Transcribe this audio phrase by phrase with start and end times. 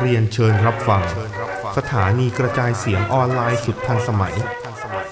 [0.00, 1.02] เรียนเชิญรับฟัง
[1.76, 4.34] สถานีกระจายเสียงออนไลน์สุดทันสมัย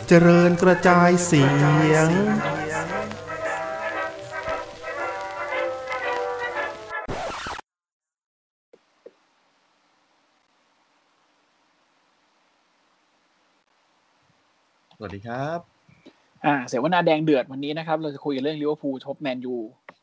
[0.09, 2.11] เจริญกระจายเสียง
[14.99, 15.76] สวัสดีครับ
[16.47, 19.57] อ่าเสวนาแดงเดือดวันนี้นะครับ เราจะคุยกันเรื่องลิเวอร์พูลชบแมนยู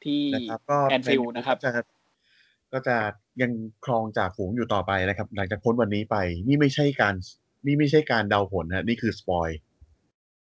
[0.04, 1.72] ที่นะครับก็แอนฟิลด์นะครับจะ
[2.74, 2.96] ก็จะ
[3.42, 3.52] ยัง
[3.86, 6.16] ครองจากฝูงอยู่ต่อไปนะครับ หลังจากพ้นวันนี้ไป
[6.48, 7.14] นี่ไม่ใช่การ
[7.66, 9.50] นี่ไม่ใช่การเดาผลนะนี่คือสปอย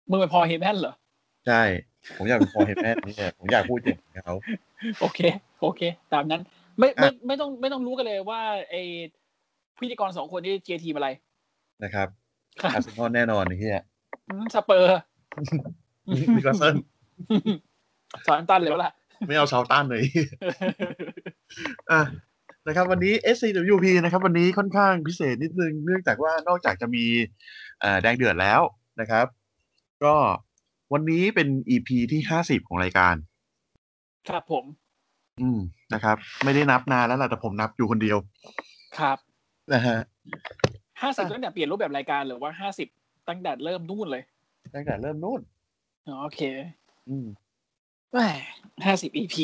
[0.09, 0.93] มึงเป็น Paul Heyman เหรอ
[1.47, 1.61] ใช่
[2.17, 4.35] ผมอยากเป็น Paul Heyman นี่แหละผมอยากพูดอย่างเขา
[5.01, 5.19] โอเค
[5.61, 5.81] โอเค
[6.13, 6.41] ตามนั้น
[6.79, 8.75] ไม่ไม่อะไม่ต้องไม่ต้องรู้กันเลยว่าไอ
[9.79, 11.09] พิธีกรสองคนที่เชียร์ทีมอะไร
[11.83, 12.07] นะครับ
[12.61, 13.85] ครับอาร์เซนอลแน่นอนนี่ฮะ
[14.27, 14.99] อืมสเปอร์
[16.11, 16.75] นิกลาเซน
[18.27, 18.93] สอนตันเลยวะล่ะ
[19.27, 20.03] ไม่เอาชาวต้านเลย
[21.91, 22.01] อะ
[22.67, 27.05] นะครับวันนี้ SCWP นะครับ วันนี้ค่อนข้างพิเศษนิดนึง เนื่องจากว่านอกจากจะมี
[27.79, 28.61] เอ่อแดงเดือดแล้ว
[29.01, 29.25] นะครับ
[30.03, 30.15] ก็
[30.93, 33.15] วันนี้เป็น EP ที่ห้าสิบของรายการ
[34.29, 34.65] ครับผม
[35.41, 35.59] อืม
[35.93, 38.17] นะครับ ไม่ได้นับนานแล้วล่ะแต่ผมนับอยู่คนเดียว
[38.99, 39.17] ครับ
[39.73, 39.97] นะฮะ
[41.01, 42.87] ห้าสิบตั้งแต่เปลี่ยนรูปแบบรายการหรือว่าห้าสิบ
[43.29, 44.23] ตั้งแต่เริ่มนู่นเลย
[44.75, 45.52] ตั้งแต่เริ่มนู่นอ๋อ
[46.21, 46.41] โอเค
[47.09, 47.27] อืม
[48.11, 48.19] แหม
[48.85, 49.35] ห้าสิบ EP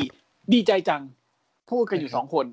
[0.53, 1.01] ดีใจจัง
[1.69, 2.45] พูดกันอยู่สองคน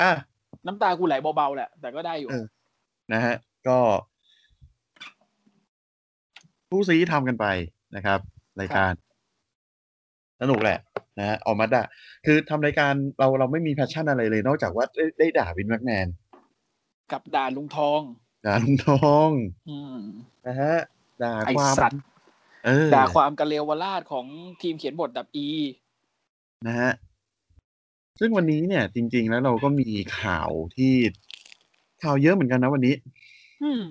[0.00, 0.10] อะ
[0.66, 2.46] น้ำตากูไหลเบาๆแหละ แต่ก็ได้อยู่เออ
[3.12, 3.36] นะฮะ
[3.68, 3.78] ก็
[6.70, 7.46] ผู้ซีทำกันไป
[7.96, 8.20] นะครับ
[8.60, 8.92] รายการ
[10.40, 10.78] สนุกแหละ
[11.18, 11.82] นะฮะออกมาด่า
[12.26, 16.06] คือทำรายการเราเราไม่มี passion อะไรเลย นอกจากว่าได้ได้ด่า Vince McMahon
[17.12, 18.00] กับด่าลุงทอง
[18.44, 19.30] ด่าลุงทอง
[19.70, 19.98] อืม
[20.46, 20.76] นะฮะ
[21.22, 22.02] ด่าไอความสัตว์
[22.64, 24.26] เออด่าความกระเลววราดของ
[24.62, 25.48] ทีมเขียนบท WWE
[26.66, 26.92] นะฮะ
[28.20, 29.88] ซึ่งวันนี้เนี่ย จริง ๆ แล้วเราก็มี
[30.20, 30.94] ข่าวที่
[32.02, 32.94] ข่าวเยอะเหมือนกันนะวันนี้
[33.62, 33.82] อืม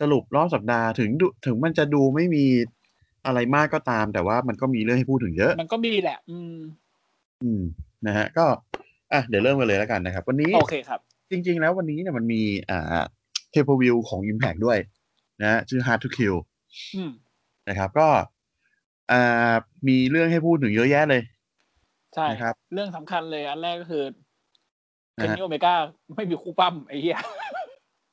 [0.00, 2.44] สรุปรอบสัปดาห์ถึงดูถึงมันจะดูไม่มี
[3.26, 6.56] อะไรมากก็ตาม แต่ว่ามันก็มีเรื่องให้พูดถึงเยอะ มันก็มีแหละ อืม
[7.42, 7.62] อืม
[8.06, 8.46] นะฮะ ก็
[9.12, 13.04] อะ เดี๋ยวเริ่มกันเลยแล้วกันนะครับ วันนี้ โอเคครับ จริง ๆ แล้ววันนี้เนี่ยมันมี อ่า
[13.50, 14.78] เทปวิวของ Impact ด้วย
[15.40, 16.36] นะฮะชื่อ Hard to Kill
[16.96, 17.10] อืม
[17.68, 18.08] นะครับ ก็
[19.12, 19.54] อ่า
[19.88, 21.22] มีเรื่องให้พูดถึงเยอะแยะเลย
[22.14, 24.04] ใช่นะครับ เรื่องสำคัญเลยอันแรกก็คือ
[25.14, 25.74] เคนนะฮะนิโอเมก้า
[26.16, 27.18] ไม่มีคู่ปั้มไอ้เหี้ย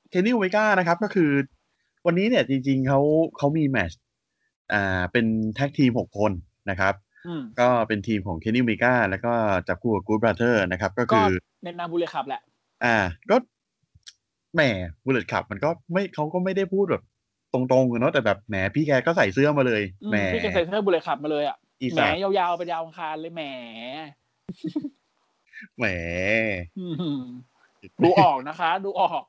[0.09, 1.31] เคนนี่โอเมก้านะครับก็คือ
[2.05, 2.99] วันนี้เนี่ยจริง ๆเขา
[3.37, 3.99] เขามีแมตช์
[4.73, 5.25] อ่าเป็น
[5.55, 6.31] tag team หกคน
[6.69, 6.93] นะครับ
[7.27, 9.33] อืมก็เป็นทีมของ Kenny Omega แล้วก็
[9.67, 12.41] จับคู่กับ Good Brothers นะครับ ก็ก็คือในนาม Bullet Club แหละ
[12.85, 12.97] อ่า
[13.29, 13.35] ก็
[14.57, 14.63] แหม
[15.05, 17.03] Bullet Club มันก็ไม่เขาก็ไม่ได้พูดแบบ
[17.53, 23.43] ตรงๆอะเนาะแต่แบบแหมพี่แกก็ใส่เสื้อมาเลยอืมแหมพี่แกใส่เสื้อ Bullet Club มาเลยอะอีแหมสานยาวๆไปยาวอังคารเลยแหม
[25.77, 25.85] แหม
[26.79, 26.87] อื
[27.19, 27.21] ม
[28.03, 29.23] ดูออกนะคะ ดูออก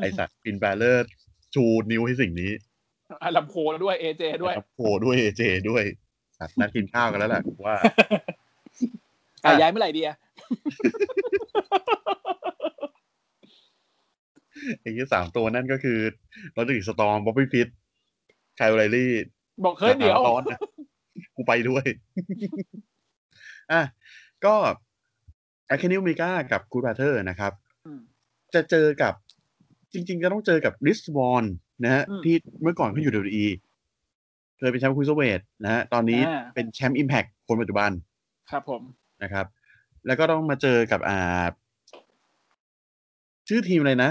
[0.00, 1.08] ไอสัตว์ Finn Bálor
[1.54, 2.52] ชูนิ้วให้สิ่งนี้
[3.22, 5.84] อะลำโพงด้วย AJ ด้วยโผล่ด้วย AJ ด้วย
[6.38, 7.76] สัตว์นัดกินข้าวกันแล้วแหละกูว่า
[9.44, 10.16] อะย้ายเมื่อไหร่ดีอะ
[14.80, 15.98] ไอ้ที่สามตัวนั่นก็คือ
[16.56, 17.68] Roderick Strong Bobby Fish
[18.56, 19.12] Kyle O'Reilly
[19.64, 20.60] บอกเฮ้ยเดี๋ยวร้อนนะ
[21.36, 21.84] กูไปด้วย
[23.72, 23.82] อะ
[24.44, 24.54] ก็
[25.68, 27.52] อา Kenny Omega กับ Good Brothers นะครับ
[27.86, 28.00] อืม
[28.54, 29.14] จะเจอกับ
[29.92, 31.44] จริง ๆ จะต้องเจอกับ Rich Swann
[31.84, 33.46] นะฮะอืมที่เมื่อก่อนเขาอยู่ WWE
[34.58, 37.90] เคยเป็นแชมป์ Cruiserweight นะฮะตอนนี้อ่าเป็นแชมป์ Impact คนปัจจุบัน
[38.50, 38.82] ครับผม
[39.22, 39.46] นะครับ
[40.06, 41.46] แล้วก็ต้องมาเจอกับอ่า
[43.48, 44.10] ชื่อทีมอะไรนะ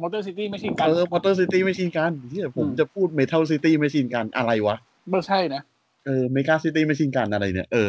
[0.00, 4.76] Motor City Machine Guns เออมอเตอร์ City Machine Guns ที่ผมอืมจะพูด Metal City Machine Guns อะไรวะ
[5.10, 5.62] ไม่ใช่นะ
[6.06, 7.88] เออ Mega City Machine Guns อะไรเนี่ย เออ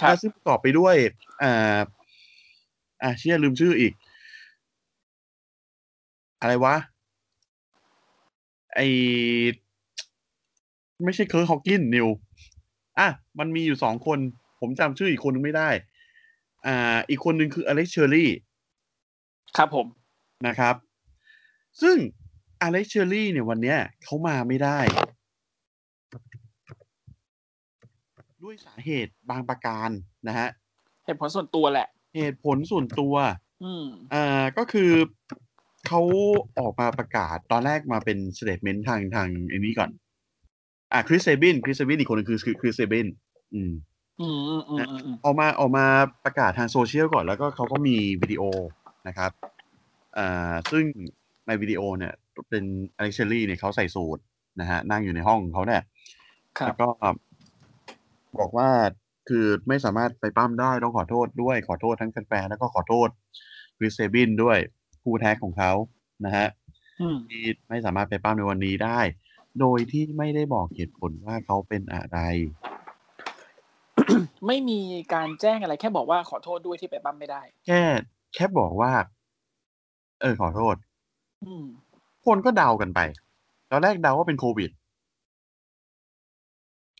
[0.00, 0.94] ครับแล้วซึ่งประกอบไปด้วย
[1.42, 1.80] อ่า
[3.02, 3.92] อ่าเชื่อลืมชื่ออีก
[6.40, 6.76] อะไรวะ
[8.74, 8.80] ไอ
[11.04, 12.08] ไม่ใช่ Curt Hawkins นิว
[12.98, 13.08] อะ
[13.38, 14.18] มันมีอยู่สองคน
[14.60, 15.70] ผมจำชื่ออีกคนนึงไม่ได้
[16.66, 18.30] อ่า อีกคนนึงคือ Alex Shelley
[19.56, 19.86] ครับผม
[20.46, 20.74] นะครับ
[21.82, 21.96] ซึ่ง
[22.62, 24.78] Alex Shelley เนี่ยวันเนี้ยเขามาไม่ได้
[28.42, 29.90] ด้วยสาเหตุบางประการ
[30.28, 30.48] นะฮะ
[31.04, 33.14] เหตุผลส่วนตัวแหละ เหตุผลส่วนตัว
[33.64, 34.90] อืมอ่าก็คือ
[35.86, 36.00] เขา
[36.58, 39.90] ออกมาประกาศตอนแรกมาเป็น statement ทางทางไอันนี้ก่อน
[40.92, 43.06] อ่า Chris Sabin Chris Sabin อีกคนหนึงคือคือ Chris Sabin
[43.54, 43.72] อืม
[44.20, 45.86] อืมอืมอืมอืมอืมออกมาออกมา
[46.24, 48.42] ประกาศทางโซเชียลก่อนแล้วก็เขาก็มีวิดีโอ
[49.08, 49.30] นะครับ
[50.18, 50.84] อ่าซึ่ง
[51.46, 52.12] ในวิดีโอเนี่ย
[52.50, 52.64] เป็น
[52.96, 54.18] อเล็กเชอรี่เนี่ยเขาใส่สูท
[54.60, 55.82] นะฮะนั่งอยู่ในห้องของเขาเนี่ย
[56.58, 56.88] ครัแล้บวก็
[58.38, 58.68] บอกว่า
[59.28, 63.08] คือไม่สามารถไปปั้มได้ต้องขอโทษด้วยขอโทษทั้งแฟนๆแล้วก็ขอโทษ
[63.78, 64.58] คริสเซบินด้วย
[65.02, 65.72] ผู้แท้ของเขา
[66.24, 66.46] นะฮะ
[67.00, 69.00] อืมที่ไม่สามารถไปปั้มในวันนี้ได้
[69.60, 72.18] โดยที่ไม่ได้บอกเหตุผลว่าเขาเป็นอะไร
[74.46, 74.80] ไม่มี
[75.14, 77.82] การแจ้งอะไร แค่บอกว่าขอโทษด้วยที่ไปปั้มไม่ได้ แค่
[78.34, 78.92] แค่บอกว่า
[80.20, 80.95] เออขอโทษอืม
[82.26, 83.00] คนก็เดากันไป
[83.70, 84.70] ตอนแรกเดาว่าเป็นโควิด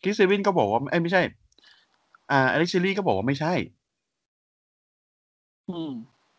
[0.03, 1.21] คริสเซบินก็บอกว่าเอ้ยไม่ใช่
[2.31, 3.53] อ่าอเล็กซิลี่ก็บอกว่าไม่ใช่
[5.69, 5.91] อืม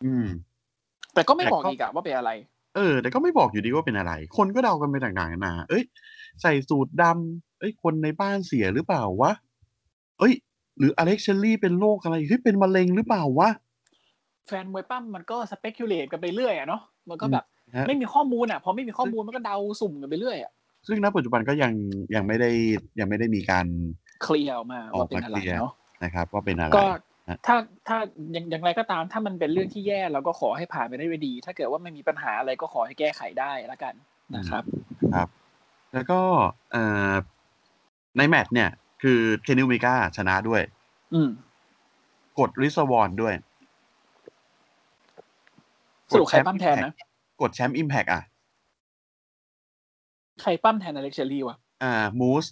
[0.05, 0.27] อืม
[1.15, 2.31] แต่ก็ไม่แต่บอกก็อีกอะว่าเป็นอะไร
[2.77, 5.85] เออ แต่ก็ไม่บอกอยู่ดีว่าเป็นอะไร คนก็เดากันไปต่างๆนานาเอ้ย
[6.43, 9.33] ใส่สูทดำเอ้ย คนในบ้านเสียหรือเปล่าวะ
[10.19, 10.35] เอ้ย
[10.79, 13.50] หรืออเล็กซลี่เป็นโรคอะไรเฮ้ยเป็นมะเร็งหรือเปล่าวะ
[14.47, 17.58] แฟนมวยปั้มมันก็สเปกุเลตกันไปเรื่อยอะเนาะ มันก็แบบฮะ
[17.88, 20.53] ไม่มีข้อมูลอะพอไม่มีข้อมูลมันก็เดาสุ่มกันไปเรื่อยอะ
[20.87, 21.73] ซึ่งณปัจจุบันก็ยัง
[22.15, 22.50] ยังไม่ได้
[23.00, 23.67] ยังไม่ได้มีการ
[24.23, 25.73] เคลียร์ออกมาออกว่าเป็นอะไรมาเคลียร์เนาะ
[26.05, 26.87] นะครับ ว่าเป็นอะไรก็
[27.29, 27.56] ฮะถ้า
[27.88, 27.99] ถ้า
[28.32, 33.94] อย่างอย่างไรก็ตามถ้ามันเป็นเรื่องที่แย่เราก็ขอให้ผ่านไปได้ด้วยดี ถ้าเกิดว่าไม่มีปัญหาอะไรก็ขอให้แก้ไขได้ละกัน
[34.37, 34.62] นะครับ
[35.14, 35.29] ครับ
[35.94, 36.21] แล้วก็
[36.73, 37.12] เอ่อ
[38.17, 38.71] ในแมตช์เนี่ย
[39.03, 40.62] คือเคนนิวเมกาชนะด้วย
[41.14, 41.31] อืม
[42.38, 43.35] กดริสวอนด้วย
[46.11, 46.93] สรุปใครปั้มแทนนะ
[47.40, 48.23] กดแชมป์อิมแพกอะ
[50.40, 52.44] ใครปั้มแทนอเล็กเชอรี่วะ อ่า มูส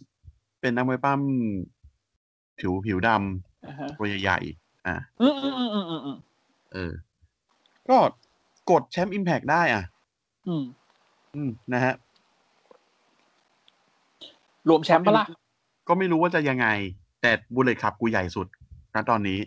[0.60, 1.20] เป็นนักมวยปั้ม
[2.58, 3.08] ผิวผิวด
[3.66, 6.16] อ่าฮะำตัวใหญ่ๆอ่าอืมอืมอืมอืมอืมอืม
[6.72, 6.92] เออ
[7.88, 7.96] ก็
[8.70, 9.84] กดแชมป์ Impact ได้อะ
[10.48, 10.64] อืม
[11.36, 11.94] อืม นะฮะ
[14.68, 15.26] รวมแชมป์ปะล่ะ
[15.88, 16.66] ก็ไม่รู้ว่าจะยังไง
[17.22, 18.46] แต่ Bullet Club กูใหญ่สุด
[18.94, 19.40] ณตอนนี้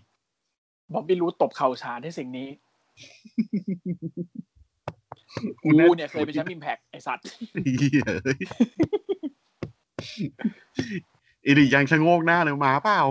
[0.94, 2.50] Bobby Roode ตบเข่าฉาดที่สิ่งนี้
[5.40, 7.24] กูกูแน่เนี่ยเคยเป็นแชมป์ Impact ไอสัตว์
[7.80, 8.40] เหี้ยเอ้ย
[11.46, 13.02] Eric Young ชะโงกหน้าเลยมาเปล่า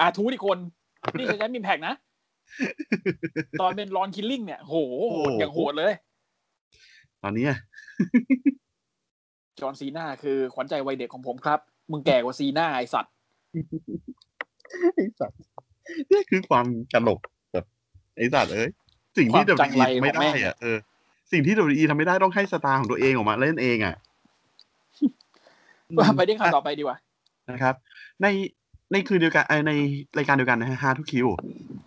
[0.00, 0.58] อาทูอีกคน
[1.18, 1.94] นี่คือแชมป์ Impact นะ
[3.60, 4.74] ตอนเป็น Ron Killings เนี่ยโห
[5.10, 5.92] โหดอย่างโหดเลย
[7.22, 7.58] ตอนนี้อะ
[9.60, 11.60] John Cena คือขวัญใจวัยเด็กของผมครับ
[11.90, 13.12] มึงแก่กว่าซีนาไอสัตว์
[14.94, 15.38] ไอ้สัตว์
[16.12, 17.20] นี่คือความตลก
[17.52, 17.66] แบบ
[18.16, 18.70] ไอ้สัตว์เอ้ย
[19.16, 20.78] สิ่งที่ความจังไร WWE ไม่ได้ของแม่งอะเออ
[21.32, 23.94] สิ่งที่ WWE ทำไม่ได้ต้องให้สตาร์ของตัวเองออกมาเล่นเองอะ
[25.98, 26.96] ว่าไปที่ข่าวต่อไปดีกว่า
[27.50, 27.74] นะครับ
[28.22, 28.26] ใน
[28.92, 29.72] ในคืนเดียวกันเอ่อใน
[30.18, 31.26] รายการเดียวกันนะฮะฮาทุกคิว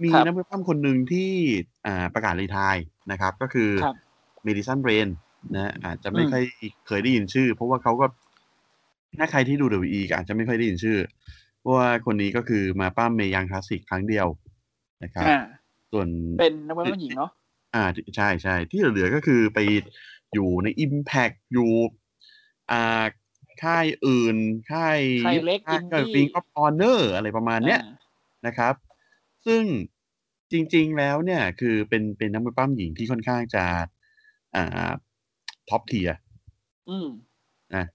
[0.03, 1.31] มีครับนักมวยปั้มคนหนึ่งที่
[1.85, 2.75] อ่าประกาศรีไทาย
[3.11, 3.95] นะครับ ก็คือครับ
[4.43, 5.07] เมดิสันเบรน
[5.55, 6.43] นะอาจจะไม่อืมค่อย
[6.87, 8.05] เคยได้ยินชื่อ เพราะว่าเขาก็
[9.19, 10.97] ถ้าใครที่ดู WWE ก็อาจจะไม่ค่อยได้ยินชื่อ
[11.59, 14.27] เพราะว่าคนนี้ก็คือมาปั้มเมยังคลาสสิกครั้งเดียว
[15.03, 15.39] นะครับอ่า
[15.91, 16.07] ส่วน
[16.39, 17.31] เป็นนักมวยหญิงเนาะ
[17.75, 17.83] อ่า
[18.15, 19.59] ใช่ใช่ที่เหลือๆก็คือไป
[20.33, 21.71] อยู่ใน Impact อยู่
[22.71, 23.03] อ่า
[23.63, 24.35] ค่ายอื่น
[24.71, 27.93] ค่ายค่ายเล็กค่าย Indie Ring of Honor อะไรประมาณเนี้ยอ่า
[28.47, 28.73] นะครับ
[29.45, 29.63] ซึ่ง
[30.51, 33.65] จริง ๆ แล้วเนี่ย คือเป็นเป็นนักมวยปล้ำหญิงที่ค่อนข้างจะ
[34.55, 34.91] อ่า
[35.69, 36.09] top tier
[36.89, 37.07] อืม
[37.75, 37.85] นะ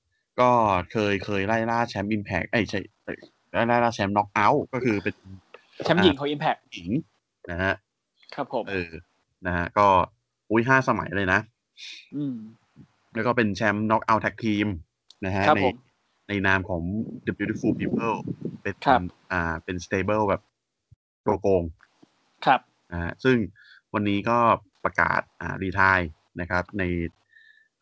[0.41, 0.51] ก็
[0.93, 3.19] เคยเคยไล่ล่าแชมป์ Impact ไอ้ยใช่เอ้ย
[3.53, 5.15] ไล่ล่าแชมป์น็อกเอาท์ก็คือเป็น
[5.85, 6.89] แชมป์หญิงของ Impact หญิง
[7.51, 7.75] นะฮะ
[8.37, 8.91] ครับผมเออ
[9.47, 9.87] นะฮะก็
[10.51, 11.41] อุ้ยห้าสมัยเลยนะ
[12.17, 12.37] อืม
[13.15, 14.67] แล้วก็เป็นแชมป์น็อกเอาท์แท็กทีม
[15.27, 15.77] นะฮะครับในผม
[16.29, 16.83] ในนามของ
[17.27, 18.17] The Beautiful People
[18.63, 19.01] เป็นครับ
[19.33, 20.43] อ่าเป็น stable แบบ
[21.23, 21.63] โปรโกง
[22.47, 22.61] ครับ
[22.93, 23.37] นะฮะซึ่ง
[23.95, 24.39] วันนี้ก็
[24.85, 26.01] ประกาศอ่ารีทาย
[26.41, 26.83] นะครับ ใน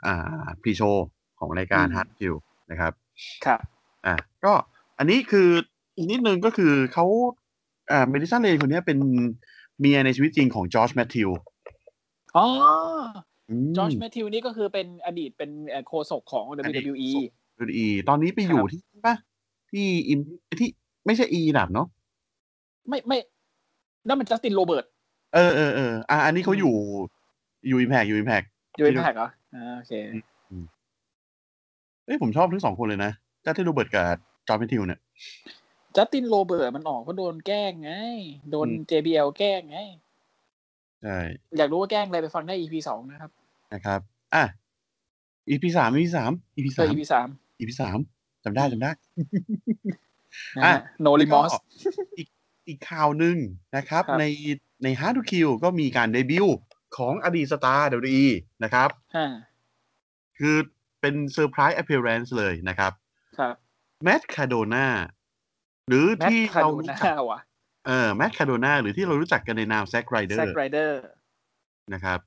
[0.07, 1.07] อ่าพรีโชว์
[1.38, 2.35] ของรายการอืม Hard k i l
[2.71, 2.93] นะครับ
[3.47, 3.61] ครับ
[4.07, 4.14] อะ
[4.45, 4.52] ก็
[4.99, 5.49] อันนี้คือ
[5.97, 7.07] อีกนิดนึงก็คือเขา
[7.90, 8.99] อ่า Madison Rayne คนเนี้ยเป็น
[9.81, 11.31] เมียในชีวิตจริงของจอร์จแมทธิว
[12.37, 12.47] อ๋อ
[13.64, 17.33] มจอร์จแมทธิวนี่ก็คือเป็นอดีตเป็นเอ่อโฆษกของอดีต WWE โฆษก
[17.69, 19.16] WWE ตอนนี้ไปอยู่ครับที่ปะ
[19.73, 20.21] ที่อิม
[20.61, 20.69] ที่
[21.07, 21.87] ไม่ใช่ AEW เนาะ
[22.88, 23.19] ไม่ไม่
[24.07, 24.85] นั่นมัน Justin Roberts
[25.35, 26.75] เออเออเอออะอันนี้เขาอยู่
[27.69, 28.43] อยู่ Impact อยู่ Impact
[28.76, 29.93] อยู่ Impact เหรออ่าโอเค
[32.07, 33.12] เอ้ยผมชอบทั้งสองคนเลยนะ
[33.45, 34.07] Justin Roberts กับ
[34.49, 35.00] จอร์จแมทธิวเนี่ย
[35.97, 37.93] Justin Roberts มันออกเพราะโดนแกล้งไง
[38.51, 39.79] โดนอืม JBL แกล้งไง
[41.03, 41.19] ใช่
[41.57, 43.31] อยากรู้ว่าแกล้งอะไรไปฟังได้ EP สองนะครับ
[43.75, 44.01] นะครับ
[44.35, 44.45] อะ
[45.49, 47.29] EP สาม EP สาม EP เอสาม EP สาม
[47.61, 47.99] EP สาม
[48.45, 48.91] จำได้จำได้
[50.57, 52.29] นะอะฮะ No Remorse แล้วก็อีก
[52.69, 53.37] อีกข่าวหนึ่ง
[53.77, 54.25] นะครับครับใน
[54.83, 56.65] ใน Hard to Kill ก็มีการเดบิวต์
[56.97, 58.29] ของอดีตสตาร์ WWE
[58.65, 59.33] นะครับอ่า
[60.39, 60.57] คือ
[61.01, 62.93] เป็น surprise appearance เลยนะครับ
[63.39, 63.55] ครับ
[64.03, 64.87] แม t คาโดนา
[65.88, 67.41] หรือ Matt ที่คาเราโดรู้น่าจักว่ะ
[67.87, 71.00] เออแม t คาโดนาหรือที่เรารู้จักกันในนามแซ k ไรเดอแซร์กไรเดอร์
[71.93, 72.19] นะครับ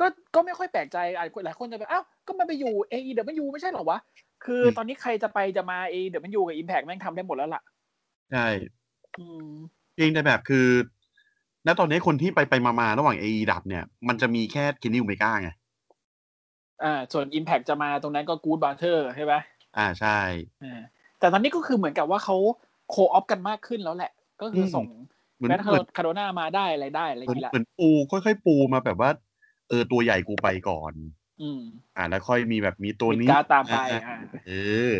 [0.00, 3.98] ก็ก็ไม่ค่อยแปลกใจหลายคนหลายคนจะแบบอ้าวก็มันไปอยู่ AEW ไม่ใช่หรอวะ
[4.44, 7.62] คือตอนนี้ใครจะไปจะมา AEW กับ Impact แม่งทำได้หมดแล้วล่ะ
[8.32, 8.46] ใช่
[9.18, 9.50] อืม
[9.94, 10.68] เพียงแต่แบบคือ
[11.66, 15.50] ณตอนนี้คนที่ไปไปมาๆระหว่าง AE ดับเนี่ย มันจะมีแค่เคนนี่โอเมก้าไง
[16.82, 19.34] อ่า ส่วน Impact จะมาตรงนั้นก็ Good Butter ใช่ไหม
[19.76, 20.18] อ่าใช่
[20.64, 20.80] อ่า
[21.20, 22.36] แต่ตอนนี้ก็คือเหมือนกับว่าเขา
[22.90, 24.84] โคออฟกันมากขึ้นแล้วแหละ ก็คือส่ง
[25.36, 29.10] เหมือนแมทเหมือนคาโดนามาได้อะไรได้อะไรอเหมือนย่างนี้แหละเหมือนปูค่อยๆปูมาแบบว่า
[29.68, 30.92] เออตัวใหญ่กูไปก่อน
[31.42, 31.60] อืม
[31.96, 34.16] อ่าแล้วค่อยมีแบบมีตัวมิดนี้การ์ดตามไปอะอ่า
[34.48, 34.52] เอ
[34.90, 34.92] อ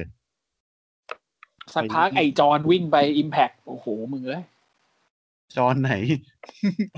[1.74, 4.42] สักพักไอจอนวิ่งไป Impact โอ้โหมึงเอ้ย
[5.56, 5.92] จอห์นไหน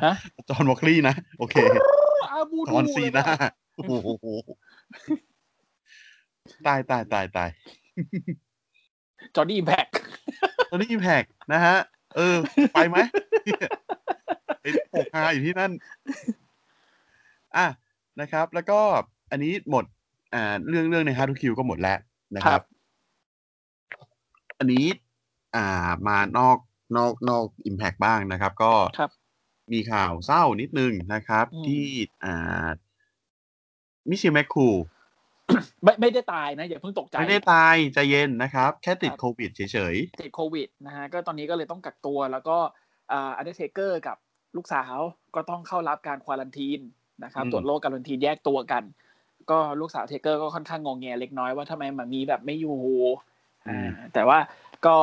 [0.05, 0.15] ฮะ
[0.49, 1.57] จอห์นวอคลี่นะโอเค
[2.31, 4.27] อาบูจดูอห์นซีเลยน่าว่ะโอ้โห
[6.67, 7.51] ตายตายตายตาย
[9.35, 9.91] จอร์ดี้ Impact
[10.71, 11.77] ตอนนี้อิมแพกนะฮะ
[12.17, 12.37] เออ
[12.75, 12.97] ไปไหม
[14.61, 15.73] ไอ้ปกฮาอยู่ที่นั่น
[17.57, 17.67] อะ
[18.21, 18.81] นะครับ แล้วก็
[19.31, 19.85] อันนี้หมด
[20.35, 21.99] อ่า เรื่องเรื่องใน Hard To Kill ก็หมดแล้ว
[22.37, 22.63] นะคครัรับบ
[24.59, 24.87] อันนี้
[25.57, 26.57] อ่ามานอก
[26.97, 29.11] นอกนอก Impact บ้างนะครับ ก็ครับ
[29.73, 31.85] มีข่าวเศร้านิดนึงนะครับอืมที่
[32.25, 32.67] อ่า
[34.09, 34.69] Michelle McCool
[35.85, 39.61] ไม่ไม่ได้ตายนะอย่าเพิ่งตกใจไม่ได้ตายใจเย็นนะครับ แค่ติดครับโควิดเฉ
[39.93, 42.57] ยติดโควิดนะฮะก็ตอนนี้ก็เลยต้องกักตัวแล้วก็
[43.13, 44.17] อ่าอันเดอร์เทเกอร์กับ
[44.57, 44.97] ลูกสาว
[45.35, 46.81] ก็ต้องเข้ารับการ quarantine
[47.25, 48.83] นะครับตรวจโรค quarantine แยกตัวกัน
[49.51, 52.79] ก็ลูกสาว Taker ก็ค่อนข้างงอแงเล็กน้อยว่าทำไมมันมีแบบไม่อยู่
[53.69, 54.39] อ่าแต่ว่า
[54.87, 54.97] ก็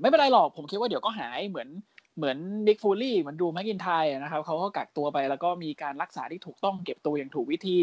[0.00, 1.68] ไม่เป็นไรหรอกผมคิดว่าเดี๋ยวก็หายเหมือน
[2.16, 7.76] เหมือน Mick Foley เหมือน Drew McIntyre นะครับเขาก็กักตัวไปแล้วก็มีการรักษาที่ถูกต้องเก็บตัวอย่างถูกวิธี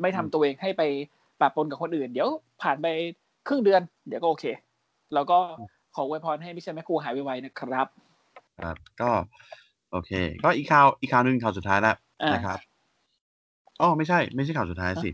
[0.00, 0.82] ไม่ทำตัวเองให้ไป
[1.40, 2.28] ปะปนกับคนอื่น เดี๋ยว
[2.62, 2.86] ผ่านไป
[3.48, 4.44] ครึ่งเดือน เดี๋ยวก็โอเค
[5.14, 5.38] แล้วก็
[5.94, 9.10] ขออวยพรให้ Michelle McCool หายไวๆนะครับๆครับ ก็
[9.90, 10.10] โอเค
[10.44, 12.58] ก็อีกข่าวอีกข่าวหนึ่งข่าวสุดท้ายแล้วอ่านนะครับ
[13.80, 15.10] อ๋อไม่ใช่ ไม่ใช่ข่าวสุดท้ายสิ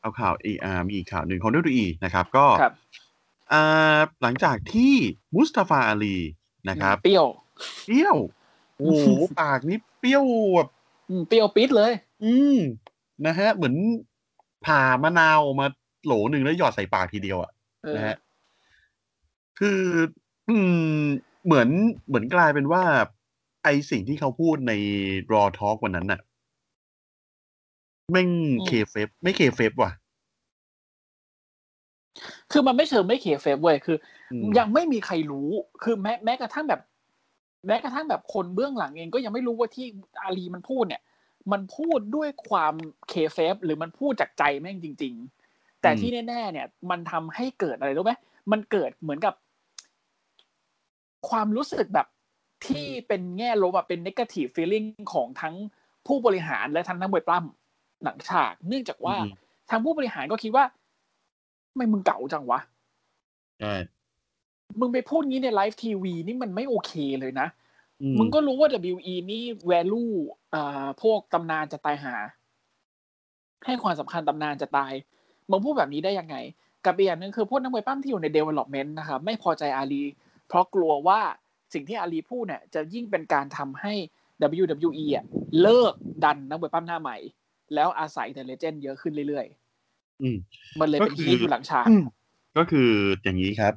[0.00, 2.74] เอาข่าวอีอ่ามีอีกข่าวหนึ่งของดอีนะครับ ก็ครับ
[3.52, 4.94] อ่าหลังจากที่
[5.34, 6.16] มุสตาฟาอาลี
[6.68, 7.26] นะครับ เปรี้ยว
[7.86, 8.16] เปรี้ยว
[8.78, 9.04] โอ้โห
[9.40, 10.68] ปากนี่เปรี้ยวแบบ
[11.08, 11.92] อืมเปรี้ยวปิดเลย
[12.24, 12.58] อืม
[13.26, 13.74] นะฮะ เหมือน
[14.66, 15.66] ผ่ามะนาวออกมา
[16.04, 17.50] โหลหนึ่งแล้วหยอดใส่ปากทีเดียวอะ
[17.84, 18.16] เออนะฮะ
[19.58, 19.80] คือ
[20.48, 20.56] อื
[20.98, 21.02] ม
[21.44, 21.68] เหมือน
[22.08, 22.82] เหมือนกลายเป็นว่า
[23.64, 24.72] ไอ้สิ่งที่เขาพูดใน
[25.32, 26.20] รอทอ l k วันนั้นน่ะ
[28.10, 28.28] แม่ง
[28.66, 29.92] kayfabe ไม่ kayfabe ว่ะ
[32.52, 33.96] คือมันไม่เชิงไม่ kayfabe เว้ยคือ
[34.32, 35.48] อืมยังไม่มีใครรู้
[35.82, 36.80] คือแม้แม้กระทั่งแบบ
[37.66, 39.86] แม้กระทั่งแบบคนเบื้องหลังเองก็ยังไม่รู้ว่าที่
[40.22, 41.02] อาลีมันพูดเนี่ย
[41.52, 42.74] มันพูดด้วยความ
[43.08, 45.14] kayfabe หรือมันพูดจากใจแม่งจริง
[45.48, 48.12] ๆ แต่ที่แน่ ๆ เนี่ย มันทำให้เกิดอะไรรู้ไหม
[48.52, 49.34] มันเกิดเหมือนกับ
[51.28, 52.06] ความรู้สึกแบบ
[52.66, 55.54] ที่เป็นแง่ลบแบบเป็น negative feeling ของทั้ง
[56.06, 59.32] ผู้บริหารและทั้งนักมวยปล้ำหลังฉาก เนื่องจากว่าอืม
[59.70, 60.64] ทางผู้บริหารก็คิดว่า
[61.70, 62.60] ทำไม่มึงเก่าจังวะ
[63.60, 63.74] ใช่
[64.80, 67.63] มึงไปพูดงี้ในไลฟ์ทีวีนี่มันไม่โอเคเลยนะอื
[68.18, 70.12] มึงก็รู้ว่า WE นี่ value
[70.54, 72.14] อ่าพวกตำนานจะตายหา
[73.66, 74.92] ให้ความสำคัญตำนานจะตาย
[75.50, 76.36] มึงพูดแบบนี้ได้ยังไง
[76.84, 80.02] กับอีกอย่างหนึงคือพวกนักมวยปั้มที่อยู่ใน development นะครับไม่พอใจอาลี
[80.48, 81.20] เพราะกลัวว่า
[81.74, 83.92] สิ่งที่อาลีพูดเนี่ย จะยิ่งเป็นการทำให้
[84.60, 85.24] WWE อะ
[85.60, 85.92] เลิก
[86.24, 87.16] ดันนักมวยปั้มหน้าใหม่
[87.74, 89.46] แล้วอาศัยแต่เลเจนด์เยอะขึ้นเรื่อย
[90.22, 92.02] อืมๆมันเลยเป็นก็คือฮีทอยู่หลังฉากอืม
[92.56, 92.88] ก็คือ
[93.22, 93.74] อย่างนี้ครับ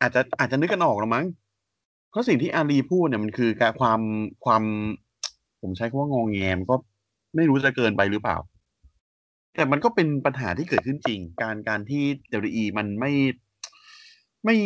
[0.00, 1.26] อาจจะอาจจะนึกกันออกหรือมั้ง
[2.10, 4.00] เพราะสิ่งที่อาลีพูดเนี่ยมันคือการความ
[4.44, 4.62] ความ
[5.62, 6.74] ผมใช้คำว่างองแงมก็
[7.36, 8.36] ไม่รู้จะเกินไปหรือเปล่า
[9.54, 12.04] แต่มันก็เป็นปัญหาที่เกิดขึ้นจริง การการที่
[12.38, 13.12] WWE มันไม่
[14.44, 14.56] ไม่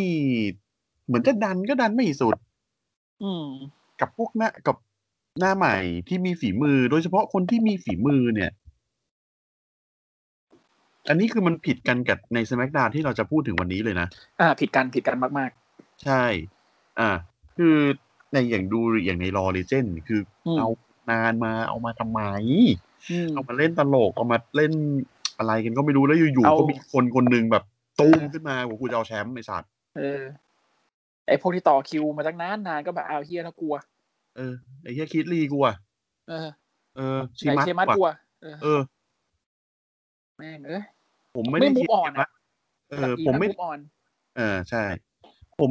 [1.07, 2.37] เหมือนจะดันก็ดันไม่สุด
[3.23, 3.47] อืม
[4.01, 4.77] กับพวกหน้ากับ
[5.39, 5.77] หน้าใหม่
[6.09, 8.51] ที่มีฝีมือ โดยเฉพาะคนที่มีฝีมือเนี่ย
[11.09, 14.09] อันนี้คือมันผิดกันกับในสมักดาที่เราจะพูดถึงวันนี้เลยนะ
[14.41, 15.51] อ่า ผิดกันผิดกันมาก
[16.05, 16.25] ใช่
[17.01, 17.11] อ่า
[17.59, 17.77] คือ
[18.33, 20.69] ในอย่างดูอย่างในรอเลเจนคืออมเอา
[21.11, 24.73] นานมาเอามาทำไมๆอืมเอามาเล่นตลกเอามาเล่น
[25.39, 27.65] อะไรกันก็ไม่รู้แล้วอยู่เอาๆก็มีคนคนหนึ่งแบบ
[28.01, 30.23] ตูมขึ้นมาบอกกูจะเอาแชมป์ไอ้สัตว์เออ
[31.27, 33.75] ไอพวกที่ต่อคิวมาตั้งนานนานก็แบบเอาวเฮียแล้วกลัว
[34.37, 35.77] เออไอ้เฮียคิดลีกูอะ
[36.29, 36.49] เออ
[36.97, 38.81] เออชิไหนมัสเชมัดกูกลัวอะเออเออ
[40.39, 40.83] แม่งเอ้ย
[41.37, 42.29] ผมไม่ไม่ได้ move คิด on นะอะ
[42.91, 43.79] เออ ผมไม่ออน
[44.37, 44.83] เออใช่
[45.61, 45.71] ผม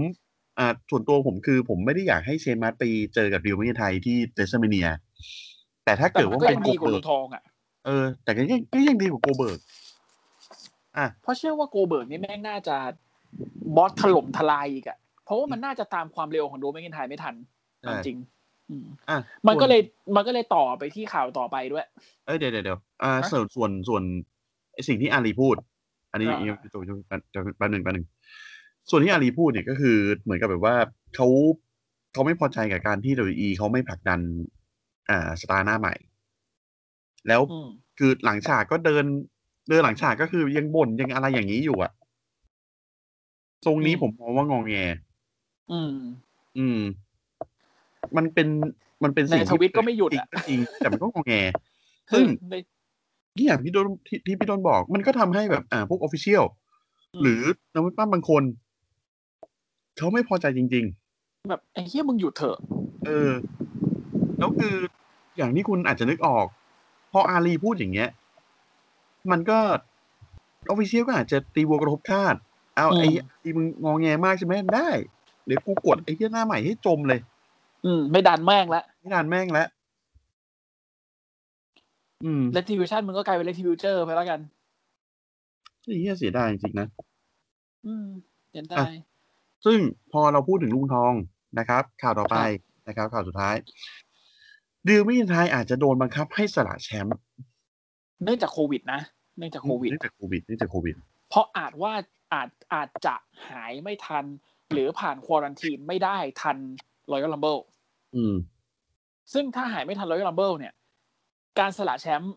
[0.59, 2.83] อ่าส่วนตัวผมคือผมไม่ได้อยากให้เชนมัสไป
[3.15, 4.87] เจอกับริวเมไทยที่เดซเมเนีย
[5.85, 7.43] แต่ถ้าแต่เกิดมันว่าก็เป็ยันงโกดีกว่าเบิลูร์กทองอะ
[7.85, 9.59] เออ แต่ก็ยังก็ยังดีกว่าโกเบิร์ก
[10.97, 12.75] อะเพราะเชื่อว่าโกเบิร์กนี่แม่งน่าจะ
[13.75, 17.35] บอสถล่มทลายอีกอะ เพราะว่ามันน่าจะตามความเร็วของโดเมกินไทยไม่ทัน
[17.81, 18.17] ใช่จริง
[19.09, 19.17] อะ
[19.47, 19.81] มันก็ส่วเลย
[20.15, 21.85] มันก็เลยต่อไปที่ข่าวต่อไปด้วย
[22.25, 24.03] เอ้ยเดี๋ยวเดี๋ยวเดี๋ยวอ่าฮะส่วนส่วนส่วน
[24.73, 25.55] ไอสิ่งที่อาลีพูด
[26.11, 26.69] อันนี้อ่ายังจะ
[27.11, 28.05] จะจะแป๊บหนึ่งแป๊บหนึ่ง
[28.89, 30.75] ส่วนที่อาลีพูดเนี่ยก็คือเหมือนกับแบบว่า
[31.15, 31.27] เขา
[32.13, 34.19] เขาไม่พอใจกับการที่ WWE เขาไม่ผลักดัน
[35.09, 35.93] อ่าสตาร์หน้าใหม่
[37.27, 37.69] แล้วอืม
[37.99, 39.05] คือหลังฉากก็เดิน
[39.69, 41.91] เดินหลังฉากก็คือยังบ่นยังอะไรอย่างนี้อยู่อะ
[43.65, 44.75] ตรงนี้อืมผมมองว่างองแง
[45.71, 45.93] อืม
[46.57, 46.79] อืม
[48.17, 48.47] มันเป็น
[49.03, 51.33] มันเป็นสิ่งในทวิตก็ไม่หยุดจริงอะก็จริงแต่มันก็งองแง
[52.11, 52.55] ซึ่งใน
[53.37, 56.43] ที่อย่างที่โดนที่ที่พี่โดนบอก มันก็ทำให้แบบ อ่า พวกออฟฟิเชียล
[57.13, 57.41] อืมหรือ
[57.73, 58.43] นักวิปั้มบางคน
[59.97, 60.85] เขาไม่พอใจจริง
[61.49, 63.31] แบบไอ้เหี้ยมึงหยุดเถอะๆเออ
[64.37, 64.75] แล้วคือ
[65.37, 66.45] อย่างที่คุณอาจจะนึกออก
[67.11, 68.09] พออารีพูดอย่างเงี้ย
[69.31, 69.59] มันก็
[70.69, 72.35] ออฟฟิเชียลก็อาจจะตีวัวกระทบคาด
[72.75, 73.07] เอาอืมไอ้
[73.41, 74.89] ไอ้มึงงอแงมากใช่ไหมได้
[75.45, 77.19] เดี๋ยวกูกดไอ้เหี้ยหน้าใหม่ให้จมเลย
[77.85, 79.67] อืม ไม่ดันแม่งละไม่นานแม่งแล้ว
[82.23, 84.39] อืมเ e ทิวิชันมึงก็กลายเป็นเ e ทิวิเจอร์ไปแล้วกัน
[85.83, 86.87] ไอ้เหี้ยเสียดายจริงๆนะ
[87.85, 88.05] อืม
[88.53, 89.10] เห็นได้อะ
[89.65, 89.79] ซึ่ง
[90.11, 91.13] พอเราพูดถึงลุงทอง
[91.59, 92.37] นะครับ ข่าวต่อไป
[92.87, 93.55] นะครับ ข่าวสุดท้าย
[94.87, 97.17] ดิวมินไทยอาจจะโดนบังคับให้สละแชมป์
[98.23, 99.01] เนื่องจากโควิด นะ
[99.37, 100.95] เนื่องจากโควิดเนื่องจากโควิดเนื่องจากโควิด
[101.29, 101.93] เพราะอาจว่า
[102.33, 103.15] อาจอาจจะ
[103.49, 104.25] หายไม่ทัน
[104.71, 106.57] หรือผ่าน quarantine ไม่ได้ทัน
[107.11, 107.57] Royal Rumble
[108.15, 108.35] อืม
[109.33, 110.73] ซึ่งถ้าหายไม่ทัน Royal Rumble เนี่ย
[111.59, 112.33] การสละแชมป์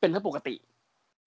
[0.00, 0.54] เป็นเรื่องปกติ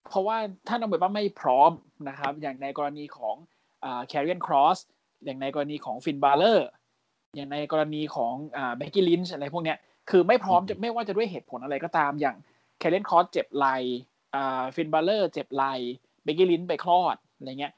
[0.08, 0.36] เพราะว่า
[0.68, 1.70] ถ้าน้องเบลว่าไม่พร้อม
[2.08, 3.36] นะครับ อย่างในกรณีของ
[3.84, 4.78] อ่า Karrion Kross
[5.24, 6.68] อย่างในกรณีของ Finn Balor
[7.34, 9.78] อย่างในกรณีของอ่า Becky Lynch อะไรพวกเนี้ย
[10.10, 12.36] คือไม่พร้อมจะไม่ว่าจะด้วยเหตุผลอะไรก็ตามอย่าง
[12.78, 13.66] Karrion Kross เจ็บไหล่
[14.34, 15.64] อ่า Finn Balor เจ็บไหล่
[16.24, 17.72] Becky Lynch ไปคลอดอะไรเงี้ย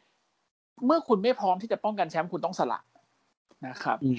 [0.87, 2.81] เมื่อคุณไม่พร้อมที่จะป้องกันแชมป์คุณต้องสละ
[3.67, 4.17] นะครับอืม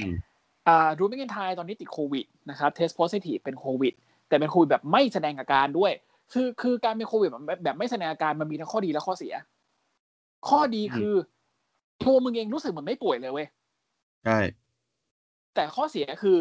[0.67, 3.93] อ่า Drew McIntyre ตอนนี้ติดโควิดนะครับ test positive เป็นโควิด
[4.27, 5.91] แต่เป็นโควิดแบบไม่แสดงอาการด้วย
[6.33, 9.33] คือคือการเป็นโควิดแบบแบบไม่แสดงอาการมันมีทั้งข้อดีและข้อเสีย
[10.49, 11.13] ข้อดีคือ
[12.03, 13.47] ตัวมึงเองรู้สึกเหมือนไม่ป่วยเลยเว้ย
[14.25, 14.39] ใช่
[15.55, 16.37] แต่ข้อเสียคือ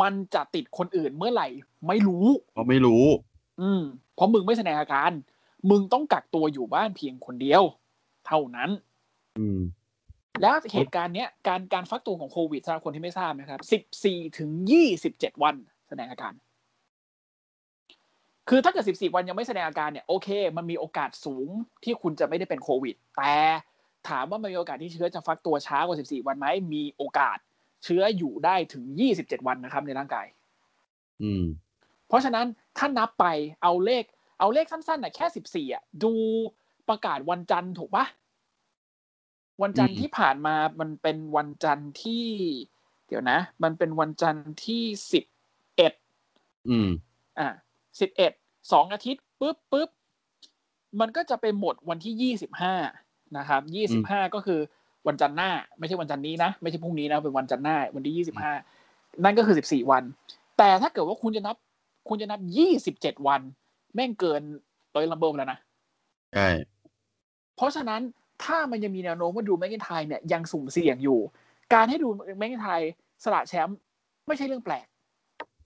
[0.00, 1.48] มันจะติดคนอื่นเมื่อไหร่
[1.86, 3.04] ไม่รู้เราไม่รู้
[3.60, 3.82] อืม
[4.14, 5.10] เพราะมึงไม่แสดงอาการ
[5.70, 7.62] มึงต้องกักตัวอยู่บ้านเพียงคนเดียว
[8.26, 8.70] เท่านั้น
[9.38, 9.60] อืม
[10.40, 13.60] แล้วเหตุการณ์เนี้ยการการฟักตัวของโควิดสำหรับคนที่ไม่ทราบนะครับ
[14.02, 14.50] 14ถึง
[14.96, 15.54] 27วัน
[15.88, 16.32] แสดงอาการ
[18.48, 21.48] คือถ้าเกิด14วันยังไม่แสดงอาการเนี่ยโอเค มันมีโอกาสสูง
[21.84, 23.36] ที่คุณจะไม่ได้เป็นโควิด แต่
[24.08, 27.38] ถามว่ามันมีโอกาสที่เชื้อจะฟักตัวช้ากว่า 14 วันไหมมีโอกาส
[27.84, 28.84] เชื้ออยู่ได้ถึง
[29.16, 30.26] 27 วันนะครับ ในร่างกาย
[31.22, 31.44] อืม
[32.08, 33.26] เพราะฉะนั้นถ้านับไป
[33.62, 34.04] เอาเลข
[34.38, 36.12] เอาเลขสั้นๆน่ะแค่สิบสี่อะดู
[36.88, 38.04] ประกาศวันจันทร์ถูกปะ
[39.62, 42.26] วันจันทร์อืมที่ผ่านมามันเป็นวันจันทร์ที่
[43.06, 45.24] เดี๋ยวนะ มันเป็นวันจันทร์ที่สิบ
[45.76, 45.92] เอ็ด
[46.68, 46.88] อืม
[47.38, 47.48] อะ
[48.00, 48.32] สิบเอ็ด
[48.72, 49.90] สองอาทิตย์ปุ๊บปุ๊บ
[51.00, 52.74] มันก็จะไปหมดวันที่ยี่สิบห้า
[53.38, 54.60] นะครับยี่สิบห้าก็คือ
[55.06, 58.52] วันจันทร์หน้า ไม่ใช่วันจันทร์นี้นะ ไม่ใช่พรุ่งนี้นะเป็นวันจันทร์หน้า วันที่ยี่สิบห้า
[59.24, 60.02] นั่นก็คือสิบสี่วัน
[60.58, 61.56] แต่ถ้าเกิดว่าคุณจะนับ
[62.08, 63.40] คุณจะนับยี่สิบเจ็ดวัน
[63.94, 64.42] แม่งเกิน
[64.92, 65.58] โดยลัมเบิลแล้วนะ
[66.34, 66.48] ใช่
[67.56, 68.00] เพราะฉะนั้น
[68.44, 71.18] ถ้ามันยังมีแนวโน้มว่าดูแมกกินไทยเนี่ยยังสุ่มเสี่ยงอยู่
[71.74, 72.82] การให้ดูแมกกินไทย
[73.24, 73.78] สละแชมป์
[74.26, 74.86] ไม่ใช่เรื่องแปลก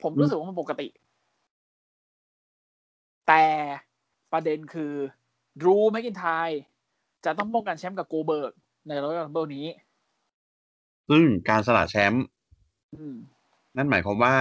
[0.03, 0.88] ผมรู้สึกว่ามันปกติ
[3.29, 3.44] แต่
[4.33, 4.92] ประเด็นคือ
[5.62, 6.51] Drew McIntyre
[7.25, 8.53] จะต้องป้องกันแชมป์กับ Goldberg
[8.89, 9.67] ใน Royal Rumble นี้
[11.09, 12.25] ซึ่งการสละแชมป์
[12.95, 13.17] อืม
[13.77, 14.37] นั่นหมายความว่า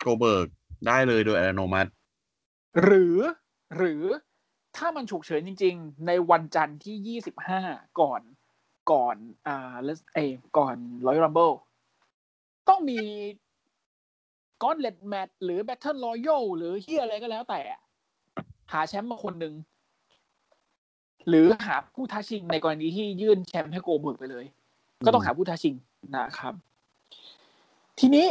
[0.00, 0.46] Goldberg
[0.86, 1.90] ได้เลยโดยอัตโนมัติ
[2.82, 3.18] หรือ
[3.76, 4.02] หรือ
[4.76, 7.60] ถ้ามันฉุกเฉินจริง ๆ ในวันจันทร์ที่ยี่สิบห้า
[8.00, 8.22] ก่อน
[8.92, 9.74] ก่อนอ่า
[10.14, 11.50] เอยก่อน Royal Rumble
[12.68, 13.00] ต้องมี
[14.62, 17.60] gauntlet match หรือ battle royal หรือเหี้ยอะไรก็แล้วแต่
[18.72, 19.54] หาแชมป์มาคนหนึ่ง
[21.28, 24.44] หรือหาผู้ท้าชิงในกรณีที่ยื่นแชมป์ให้ Goldberg ไปเลย
[25.06, 25.74] ก็ต้องหาผู้ท้าชิง
[26.14, 26.54] นะครับ
[27.98, 28.26] ทีนี้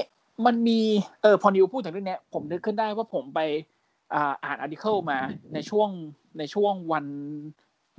[0.45, 0.79] มันมี
[1.21, 3.39] เออพอนิวพูดถึงเรื่องเนี้ยผมนึกขึ้นได้ว่าผมไป
[4.13, 5.17] อ่าอ่าน article มา
[5.53, 5.89] ในช่วง
[6.37, 7.05] ในช่วงวัน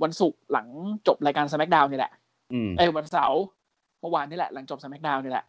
[0.03, 0.67] วันศุกร์หลัง
[1.07, 2.13] จบรายการ SmackDown นี่แหละ
[2.53, 3.41] อืมไอ้ยวันเสาร์
[3.99, 5.45] เมื่อวานนี่แหละ หลังจบ SmackDown นี่แหละ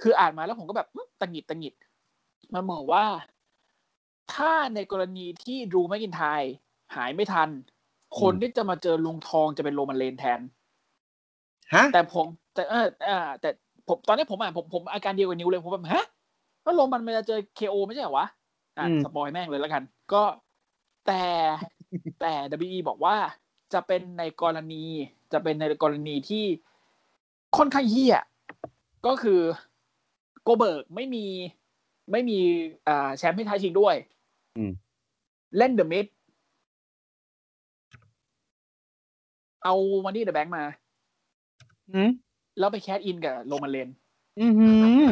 [0.00, 1.74] คืออ่านมาแล้วผมก็แบบอื้อตังหงิดตังหงิด
[2.54, 3.04] มันบอกว่า
[4.34, 6.42] ถ้าในกรณีที่ดรูแมกกินไทย
[6.94, 7.48] หายไม่ทัน
[8.20, 10.40] คนที่จะมาเจอลุงทองจะเป็นโรมันเลนแทน
[11.74, 13.50] ฮะ แต่ผมแต่เอออ่าแต่
[13.88, 16.06] ผมตอนนี้ผมอ่านผมผมอาการเดียวกับนิวเลยผมแบบฮะ
[16.62, 18.26] แล้วโรมันมันจะเจอเคโอไม่ใช่เหรอวะ
[18.78, 20.22] อะอืมสปอยแม่งเลยแล้วกัน ก็
[21.06, 21.22] แต่
[22.20, 22.32] แต่
[22.66, 23.16] WE บอกว่า
[23.72, 24.84] จะเป็นในกรณี
[25.32, 26.44] จะเป็นในกรณีที่
[27.56, 28.16] ค่อนข้างเหี้ย
[29.06, 29.40] ก็คือ
[30.42, 31.26] Goldberg ไม่มี
[32.12, 32.38] ไม่มี
[32.88, 33.94] อ่าแชมป์ให้ท้าชิงด้วย
[34.56, 34.72] อืม
[35.58, 36.06] แล้ว The Miz
[39.64, 40.64] เอา Money in the Bank มา
[41.90, 42.10] อืม
[42.58, 43.88] แล้วไป cash in กับ Roman Reigns
[44.40, 44.68] อือหื
[45.02, 45.04] อ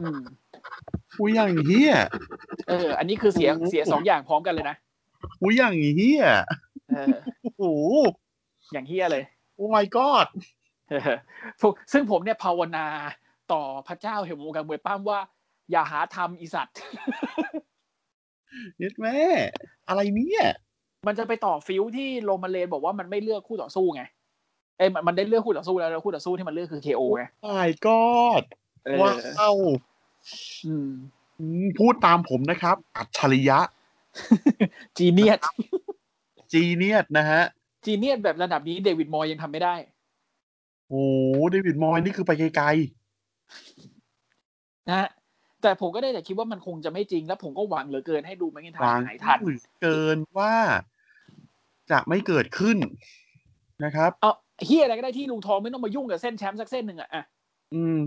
[0.00, 0.20] อืม
[1.18, 1.94] กูอย่างเหี้ย
[2.68, 4.76] เออ อันนี้คือเสียโอ้โหเสียสองอย่างพร้อมกันเลยนะ
[5.40, 6.24] กูอย่างเฮีย
[6.88, 7.62] เออโอ้โห
[8.72, 9.24] อย่างเฮียเลย
[9.54, 10.26] โอ้ my god
[10.88, 11.00] เออ
[11.60, 12.86] ผมซึ่งผมเนี่ยภาวนา
[13.52, 15.20] ต่อพระเจ้าแห่งวงการมวยปั้มว่า
[15.70, 16.76] อย่าหาทำอีสัตว์
[18.78, 19.16] เย็ดแม่
[19.88, 20.44] อะไรเนี่ย
[21.06, 24.02] มันจะไปต่อฟิวที่โรมันเลนบอกว่ามันไม่เลือกคู่ต่อสู้ไง
[24.78, 28.44] เอ้ยมันมันได้เลือกคู่ต่อสู้แล้วแล้วคู่ต่อสู้ที่มันเลือกคือ KO ไง my god
[28.84, 29.56] เออว้าว
[30.66, 30.90] อืม
[31.38, 33.58] อืมพูดตามผมนะครับ อัจฉริยะ
[34.96, 35.38] จีเนียส
[36.52, 37.42] จีเนียสนะฮะ
[37.84, 39.74] จีเนียสแบบระดับนี้เดวิดมอยยังทำไม่ได้
[40.88, 41.02] โอ้
[41.50, 42.66] เดวิดมอยนี่คือไปไกล
[44.88, 45.08] นะฮะ
[45.62, 50.54] แต่ผมก็ได้แต่คิดว่ามันคงจะไม่จริง แล้วผมก็หวังเหลือเกินให้ดูแมกกินไทๆวางหายทันเหลือเกินว่า
[51.90, 52.78] จะไม่เกิดขึ้น
[53.84, 54.32] นะครับเอา
[54.64, 57.24] เฮียอะไรก็ได้ที่ลุงทองไม่ต้องมายุ่งกับเส้นแชมป์สักเส้นหนึ่งอะอะ
[57.74, 57.98] อืม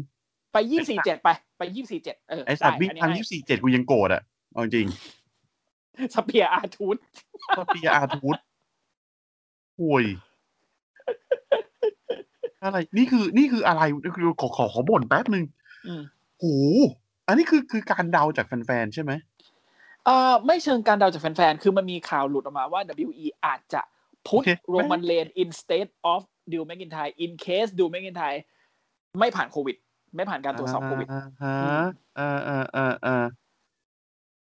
[0.53, 4.21] ไปยี่สี่เจ็ดไป ไปยี่สี่เจ็ดเออไอสัตว์ด้วิ่งนนี้ทางให้ยี่สี่เจ็ดกูยังโกรธอะ
[4.53, 4.87] เอาจริง
[6.13, 6.97] สเปียร์อาร์ทูธ
[7.57, 8.37] ก็ปีอาร์ทูธ
[9.79, 10.05] ห่วย
[12.63, 13.81] อะไร นี่คือ นี่คืออะไร
[14.15, 15.43] คือขอขอขอบ่นแป๊บหนึ่ง
[15.87, 16.03] อืม
[16.39, 16.45] โห
[17.27, 19.11] อันนี้คือคือการเดาจากแฟนๆใช่ไหม
[20.05, 23.81] เอ่อไม่เชิงการเดาจากแฟนๆ คือมันมีข่าวหลุดออกมาว่า WE อาจจะ
[24.27, 28.23] พุทโอเคโรมันเลน instead of Drew McIntyre in case Drew McIntyre
[29.19, 29.75] ไม่ผ่านโควิด
[30.15, 31.57] ไม่ผ่านการตรวจสอบโควิดอ่าฮะ
[32.19, 33.25] อ่าอ่าอ่าอ่า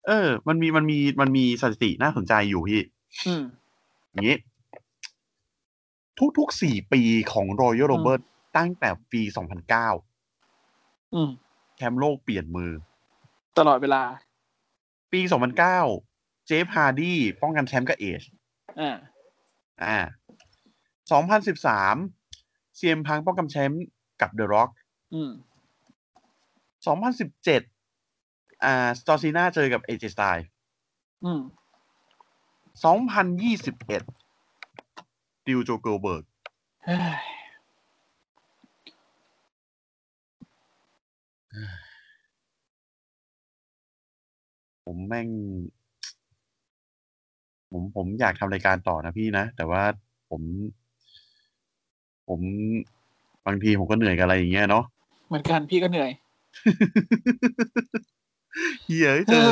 [0.06, 2.82] เออ มันมีมันมีมันมีสถิติน่าสนใจอยู่พี่
[3.26, 3.42] อืม
[4.10, 4.36] อย่างนี้
[6.38, 7.00] ทุกๆสี่ปี
[7.32, 8.20] ของ Royal Rumble
[8.56, 9.88] ตั้งแต่ปีสองพันเก้า
[11.14, 11.30] อืม
[11.78, 12.70] แชมป์โลกเปลี่ยนมือ
[13.58, 14.02] ตลอดเวลา
[15.12, 15.20] ปี
[15.84, 18.22] 2009 Jeff Hardy ป้องกันแชมป์กับเอช
[18.80, 18.90] อ่า
[19.82, 19.98] อ่า
[21.98, 23.82] 2013 CM Punk ป้องกันแชมป์
[24.20, 24.70] กับ The Rock
[25.14, 25.30] อืม
[26.96, 30.46] 2017อ่า John Cena เจอกับ AJ Styles
[31.24, 31.40] อืม
[33.04, 36.24] 2021 Drew เจอ Goldberg
[36.84, 36.98] เฮ้ย
[44.90, 45.28] ผมแม่ง
[47.70, 49.82] ผมผมอยากทำรายการต่อนะพี่นะ แต่ว่า
[50.30, 50.42] ผม
[52.28, 52.40] ผม
[53.46, 54.84] บางทีผมก็เหนื่อยกับอะไรอย่างเงี้ยเนาะ
[55.26, 56.10] เหมือนกันพี่ก็เหนื่อย
[58.86, 59.48] เฮียเจอ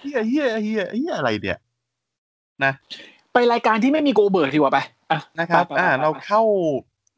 [0.00, 1.58] เฮียเฮียเฮียเฮียอะไรเนี่ย
[2.64, 2.72] นะ
[3.32, 4.78] ไปรายการที่ไม่มีโกเบิร์ดดีกว่าไป
[5.10, 6.42] อะนะครับไปไปอ่าไปไปเราเข้า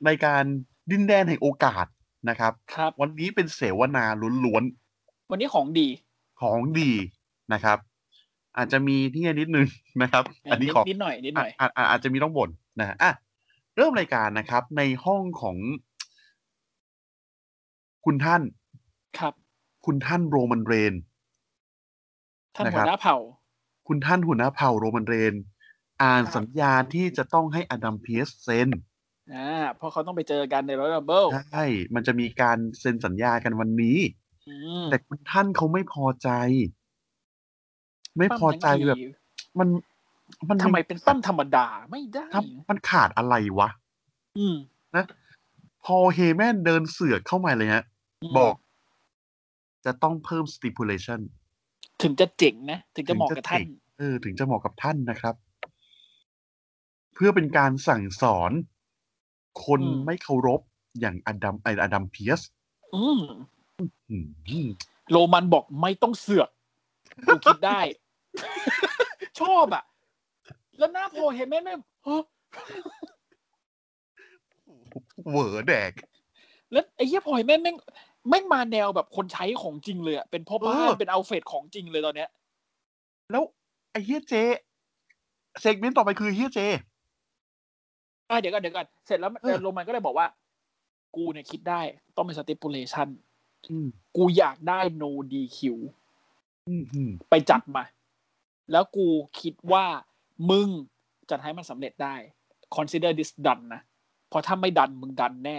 [0.08, 0.42] รายการ
[0.90, 1.86] ดินแดนแห่งโอกาส
[2.28, 4.64] นะครับ ครับ วันนี้เป็นเสวนาล้วน
[5.30, 6.90] วันนี้ของดีๆของดี
[7.52, 7.78] นะครับ
[8.56, 9.66] อาจจะมีที่นิดนึง
[10.02, 13.12] นะครับ อันนี้นิดขอนิดหน่อยนิดหน่อยอาจอาจอาจจะมีต้องบ่นนะฮะอะ
[13.76, 15.56] เริ่มรายการนะครับ ในห้องของ
[18.04, 18.42] คุณท่าน
[19.18, 19.34] ครับ
[19.86, 20.94] คุณท่านโรมันเรน
[22.56, 23.16] ท่านนะคหัรัวบหน้าเผ่า
[23.88, 25.34] คุณท่านหัวหน้าเผ่าโรมันเรน
[26.02, 28.68] อ่านครับสัญญาที่จะต้องให้อดัมเพียสเซ็น
[29.34, 33.98] อ่าเพราะเขาต้องไปเจอกันในรอยัลเบิลใช่ มันจะมีการเซ็นสัญญากันวันนี้
[34.48, 36.28] อืมแต่คุณท่านเขาไม่พอใจ
[38.18, 38.96] ไม่พอใจแบบ
[39.58, 39.68] มัน
[40.48, 43.68] มันทำไมเป็นปั้มธรรมดาไม่ได้ทำมันขาดอะไรวะ
[44.38, 44.56] อืม
[44.96, 45.04] นะ
[45.84, 47.84] พอเฮแมนเดินเสือกเข้ามาเลยฮะ
[48.22, 48.54] มบอก
[49.84, 51.20] จะต้องเพิ่ม stipulation
[52.02, 55.34] ถึงจะเจ๋งนะ ถึงจะเหมาะกับท่านถึงจะเจ๋งเออ ถึงจะเหมาะกับท่านนะครับ
[57.14, 58.52] เพื่อเป็นการสั่งสอน
[59.64, 60.60] คนอืมไม่เคารพ
[61.00, 62.40] อย่างอดัมไออดัมเพียส
[62.94, 63.20] อืม
[64.10, 64.16] อื
[64.66, 64.68] ม
[65.10, 66.48] โรมันบอกไม่ต้องเสือก
[67.26, 67.80] กูคิดได้
[69.40, 69.84] ชอบอะ
[70.78, 72.22] แล้วหน้าโพเห็นไหมแม่เฮ้อ
[75.28, 75.92] เหวอแดก
[76.72, 77.76] แล้วไอ้เหี้ยพอเห็นแม่งแม่ง
[78.28, 82.28] แม่งมาแนวแบบคนใช้ของจริงเลยอะเป็นพ่อบ้าเอนอเป็นเอาเฟดของจริงเลยตอนเนี้ย
[83.30, 83.42] แล้ว
[83.90, 84.34] ไอ้เฮียเจ
[85.60, 86.60] segment ต่อไปคือเฮียเจ
[88.30, 90.26] อะเดี๋ยวก่อนเดี๋ยวก่อนเสร็จแล้วเออโรมันก็เลยบอกว่า
[91.16, 91.80] กูเนี่ยคิดได้
[92.16, 93.08] ต้องเป็น stipulation
[93.70, 95.58] อืมกูอยากได้ no DQ
[96.68, 97.84] อืมอืมไปจัดมา
[98.70, 99.06] แล้วกู
[99.40, 99.86] คิดว่า
[100.50, 100.68] มึง
[101.30, 102.14] จะให้มันสำเร็จได้
[102.76, 103.80] consider this done นะ
[104.28, 105.58] เพราะถ้าไม่ดันมึงดันแน่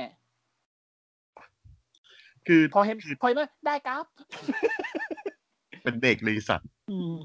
[2.47, 4.05] คือพอเห็นพอเห็นไหมได้ครับ
[5.83, 7.15] เป็นเด็กเลยสัตว์อืม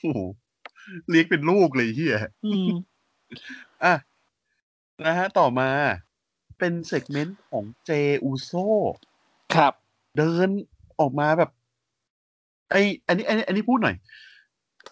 [0.00, 0.20] โอ้โห
[1.08, 2.68] เลี้ยงเป็นลูกเลยเฮียอืม
[3.84, 3.94] อะ
[5.04, 5.68] นะฮะ ต่อมา
[6.58, 7.90] เป็นเซกเมนต์ของเจ
[8.24, 8.50] อูโซ
[9.54, 9.72] ครับ
[10.16, 10.48] เดิน
[11.00, 11.50] ออกมาแบบ
[12.70, 12.76] ไอ
[13.06, 13.96] อันนี้อันนี้ อันนี้พูดหน่อย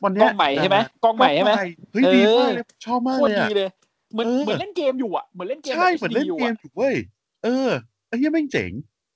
[0.05, 1.53] วันเนี้กยล้องใหม่ใช่ไหมกล้องใหม่ใช่ไหม
[1.93, 3.71] เฮ้ยเออดีมากเลยชอบมากโคตเลรยดีอะเลย
[4.13, 6.95] เหมือนเออเหมือนเล่นเกมอยู่อะเหมือนเล่นเกมใช่แบบเหมือนเล่น HD อยู่เกมอะอยู่เว้ย
[7.45, 7.69] เออ
[8.09, 8.73] ไอ้เหี้ยแม่งเจ๋ง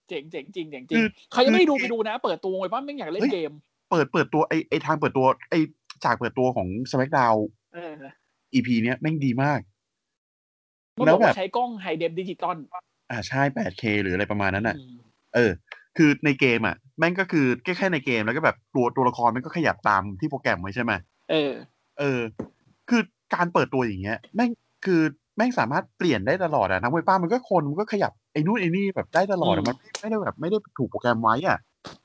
[0.08, 3.52] เจ๋งเจ๋งจริงเจ๋งจคืริงอใครยังไม่ได้ดูคือไปดูนะ เปิดตัวไว้ป้าไม่งอยากเล่เฮ้นยเกม
[3.90, 5.54] เปิดเปิดตัวไอไอทางเปิดตัวไอ
[6.04, 7.38] จากเปิดตัวของ SmackDown
[7.74, 7.92] เออ
[8.54, 9.60] EP เนี้ยแม่งดีมาก
[10.98, 12.56] มันแล้บวอกแบบว่าใช้กล้องไฮเดฟดิจิตอล
[13.10, 14.94] อ่าใช่ 8K หรืออะไรประมาณนั้นน่ะอืม
[15.34, 15.50] เออ
[15.96, 20.92] คือในเกมอะ แม่งก็คือแค่แค่ในเกมแล้วก็แบบตัวตัวละครมันก็ขยับตามที่โปรแกรมไว้ใช่ไหม
[21.30, 21.52] เออ
[21.98, 22.20] เออ
[22.88, 23.02] คือ
[23.34, 24.50] การเปิดตัวอย่างเงี้ย แม่ง
[24.84, 25.00] คือ
[25.36, 31.58] แม่งสามารถเปลี่ยนได้ตลอดอะนักมวยป้ามันก็คนมันก็ขยับไอ้นู่นไอ้นี่แบบได้ตลอดอะอืมมันไม่ได้แบบไม่ได้ถูกโปรแกรมไว้อะ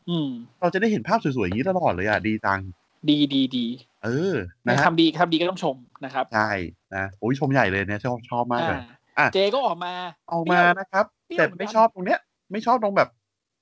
[0.09, 0.29] อืม
[0.61, 2.59] เราจะได้เห็นภาพสวยๆอย่างนี้ตลอดเลยอะดีจัง
[3.09, 3.65] ดีดีดี
[4.03, 4.35] เออ
[4.67, 5.75] นะฮะทำดีทำดีก็ต้องชม
[6.05, 6.49] นะครับใช่
[6.95, 9.93] นะโอ้ยชมใหญ่เลยเนี่ยชอบชอบมากเลยอ่าอะเจก็ออกมา
[10.29, 12.19] เอามานะครับเปรี้ยวแต่เหมือนกันไม่ชอบตรงเนี้ย
[12.51, 13.09] ไม่ชอบตรงแบบ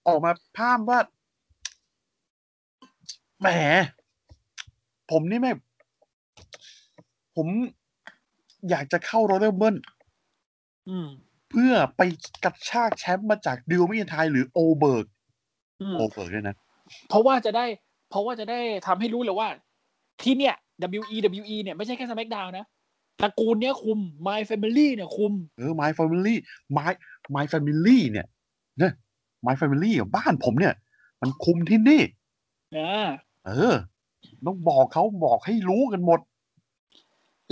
[0.07, 0.99] ออกมาพามว่า
[3.41, 3.47] แหม
[5.11, 5.51] ผมนี่ไม่
[7.35, 7.47] ผม
[8.69, 9.75] อยากจะเข้า Royal Rumble
[10.89, 11.07] อืม
[11.51, 12.01] เพื่อไป
[12.43, 15.05] กระชากแชมป์มาจาก Drew McIntyre หรือ Goldberg
[15.81, 16.55] อืม Goldberg ด้วยนะ
[17.09, 17.65] เพราะว่าจะได้
[18.09, 19.49] เพราะว่าจะได้ทำให้รู้เลยว่า
[20.21, 20.55] ที่เนี่ย
[21.11, 22.65] WWE WWE เนี่ยไม่ใช่แค่ SmackDown นะ
[23.21, 26.35] ตระกูลเนี้ยคุม My Family เนี่ยคุม เออ My Family
[26.77, 26.91] My
[27.35, 28.27] My Family เนี่ย
[28.81, 28.91] นะ
[29.45, 30.73] My Family อะบ้านผมเนี่ย
[31.21, 32.01] มันคุมที่นี่
[32.75, 33.07] อ่า
[33.47, 33.75] เออ
[34.45, 36.19] ต้องบอกเขาบอกให้รู้กันหมด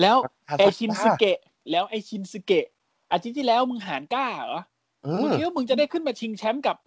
[0.01, 1.39] แล้วประไอธานชินสสภาเกะ
[1.71, 2.65] แล้วไอชินสเกะ
[3.11, 4.61] อาทิตย์ที่แล้วมึงหารกล้าเหรอ
[5.03, 6.77] เอมึงอคิดว่ามึงจะได้ขึ้นมาชิงแชมป์กับ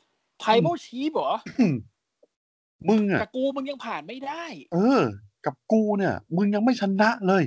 [0.41, 1.33] ไทเบิลชีฟเหรอ
[2.89, 5.01] มึงอะกับกูมึงยังผ่านไม่ได้ เออ
[5.47, 7.43] กับกูเนี่ย มึงยังไม่ชนะเลย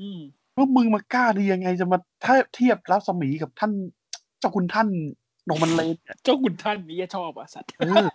[0.00, 0.20] อืม
[0.56, 1.98] ว่ามึงมากล้าดียังไงจะมา
[2.54, 3.72] เทียบรัศมีกับท่าน
[4.38, 4.88] เจ้าคุณท่าน
[5.44, 8.06] โนมันเลนเนี่ยเจ้าคุณท่านนี่ชอบอะสัตว์เออ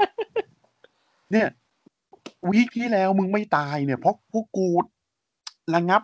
[1.31, 1.47] เนี่ย
[2.51, 4.67] วีคที่แล้วมึงไม่ตายเนี่ย เพราะพวกกู
[5.75, 6.01] ระงับ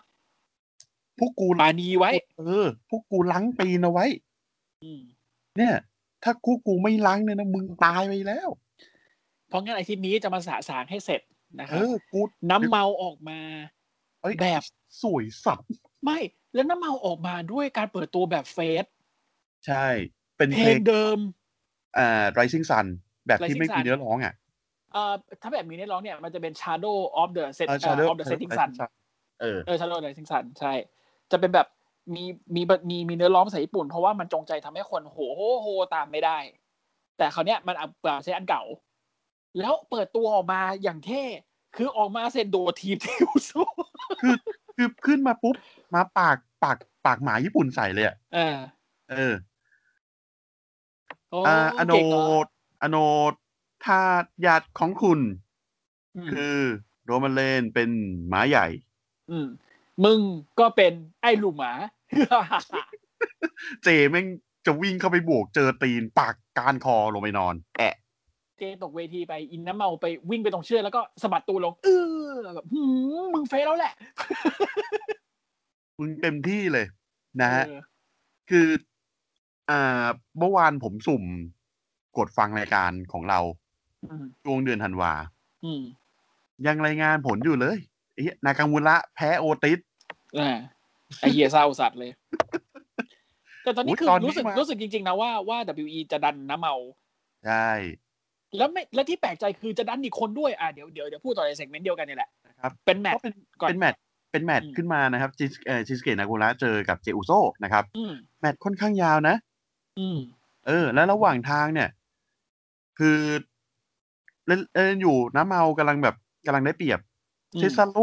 [1.20, 4.06] พวกกูปานีไว้ เออ พวกกูล้างปีนเอาไว้
[4.84, 5.02] อืม
[5.58, 5.76] เนี่ย
[6.24, 8.50] ถ้ากูกูไม่ล้างเนี่ยนะมึงตายไปแล้ว
[9.48, 11.22] เพราะงั้นอาทิตย์นี้จะมาสะสางให้เสร็จ
[11.60, 13.40] นะคเอรับอกูน้ำเมาออกมา
[14.22, 14.62] เอ้ยแบบ
[15.02, 15.68] สวยสัตว์
[16.04, 16.20] ไม่
[16.54, 18.86] แล้วน้ำเมาออกมาด้วยการเปิดตัวแบบเฟส
[19.66, 19.88] ใช่
[20.38, 21.18] เป็นเพเพลลงงเดิม
[21.98, 22.86] อ่า Rising Sun
[23.28, 24.34] แบบที่ Rising ไม่มี Sun เนื้อร้องอะ
[24.92, 28.70] เอ่อถ้าแบบมีเนื้อร้องเนี่ยมันจะเป็น Shadow of the Set เออ uh, Shadow of the Setting Sun
[29.42, 30.74] เออเออ Shadow of the Setting Sun ใช่
[31.32, 31.68] จะเป็นแบบ
[32.16, 32.24] มี
[32.56, 36.38] มีมีมีเนื้อร้องภาษาญี่ปุ่น เพราะว่ามันจงใจทำให้คนโหโหโหตามไม่ได้
[37.18, 38.64] แต่คราวเนี้ยมันเอาเปล่าใช้อันเก่า
[39.60, 41.24] แล้วเปิดตัวออกมาอย่างเท่
[41.76, 43.52] คือออกมาเสร็จโดดทีมทิวโซ
[44.22, 44.36] คือ
[44.76, 45.56] คือขึ้นมาปุ๊บ
[45.96, 48.58] มาปากปากปากหมาญี่ปุ่นใส่เลยอะเออ
[49.12, 49.34] เออ
[51.32, 55.20] โอ้อ่าอโนเก่งเหรออโนทาญาติของคุณ
[56.16, 56.58] อืมคือ
[57.06, 57.90] โรมันเลนเป็น
[58.30, 58.68] หมาใหญ่
[59.30, 59.48] อืม
[60.06, 60.20] มึง
[60.60, 61.72] ก็เป็นไอ้ลูกหมา
[63.84, 64.26] เจแม่ง
[64.66, 67.96] จะวิ่งเข้าไปบวกเจอตีนปากการคอลงไปนอน แอะ
[68.58, 71.88] เจตกเวทีไปอินน้ำเมาไปวิ่งไปตรงเชือกแล้วก็สะบัดตัวลง เอ
[72.26, 72.82] อแบบหื
[73.24, 73.94] มมึงเฟซแล้วแหละ
[76.00, 76.86] มึงเต็มที่เลย
[77.42, 77.82] นะฮะเออ
[78.50, 78.68] คือ
[79.70, 80.06] อ่า
[80.38, 81.24] เมื่อวานผมสุ่ม
[82.18, 83.61] กดฟังรายการของเราอืม
[84.44, 85.14] ช่วงเดือนธันวา
[85.66, 85.82] อืม
[86.66, 87.78] ยังรายงานผลอยู่เลย
[88.14, 89.80] ไอ้เหี้ยนากามุระแพ้โอติส
[90.40, 90.58] อ่า
[91.20, 92.12] ไอเหี้ยเศร้าสัตว์เลย
[93.64, 96.76] แต่ตอนนี้อุ๊ยคือตอนนี้รู้สึกมารู้รู้สึกจริง ๆ นะว่าว่า WWE จะดันน้ำเมา
[97.46, 97.68] ใช่
[98.58, 104.00] แล้วไม่และที่แปลกใจคือจะดันอีกคนด้วยอะเดี๋ยวเดี๋ยวเดี๋ยวพูดต่อใน segment เดียวกันนี่แหละนะครับเป็นแมตช์ก็เป็นก่อนเป็นแมตช์
[104.32, 107.32] เป็นแมตช์อืมขึ้นมานะครับจิสเอ่อชินสเกะนากามุระเจอกับเจอุโซ
[107.64, 109.36] นะครับอืมแมตช์ค่อนข้างยาวนะ
[110.00, 110.18] อืม
[110.68, 111.90] เออ แล้วระหว่างทางเนี่ย
[113.00, 113.18] คือ
[114.52, 117.00] เล่นเล่นอยู่น้ำเมากำลังแบบกำลังได้เปรียบ
[117.54, 117.98] อืมเซซาโร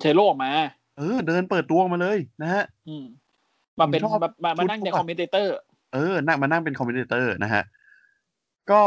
[0.00, 0.52] ซาโรออกมา
[0.98, 3.04] เออ เดินเปิดตัวออกมาเลยนะฮะอืม
[3.78, 5.56] มาเป็นผมชอบมามามาชุดนั่งในเขาอะ commentator
[5.94, 7.62] เออ นั่งมานั่งเป็น commentator นะฮะ
[8.70, 8.82] ก็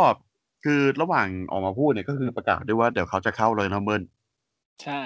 [0.63, 4.01] คือระหว่างออกมาพูดเนี่ยก็คือประกาศด้วยว่าเดี๋ยวเขาจะเข้าเลยนะเมิน
[4.84, 5.01] ใช่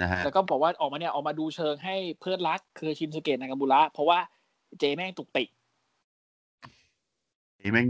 [0.00, 4.18] นะฮะแล้วก็บอกว่าออกมาเนี่ยออกมาดูเชิงให้เพื่อนรักคือชินสเกะนากามุระเพราะว่า
[4.78, 5.48] เจแม่งตุกติก
[7.58, 7.88] ไอ้แม่ง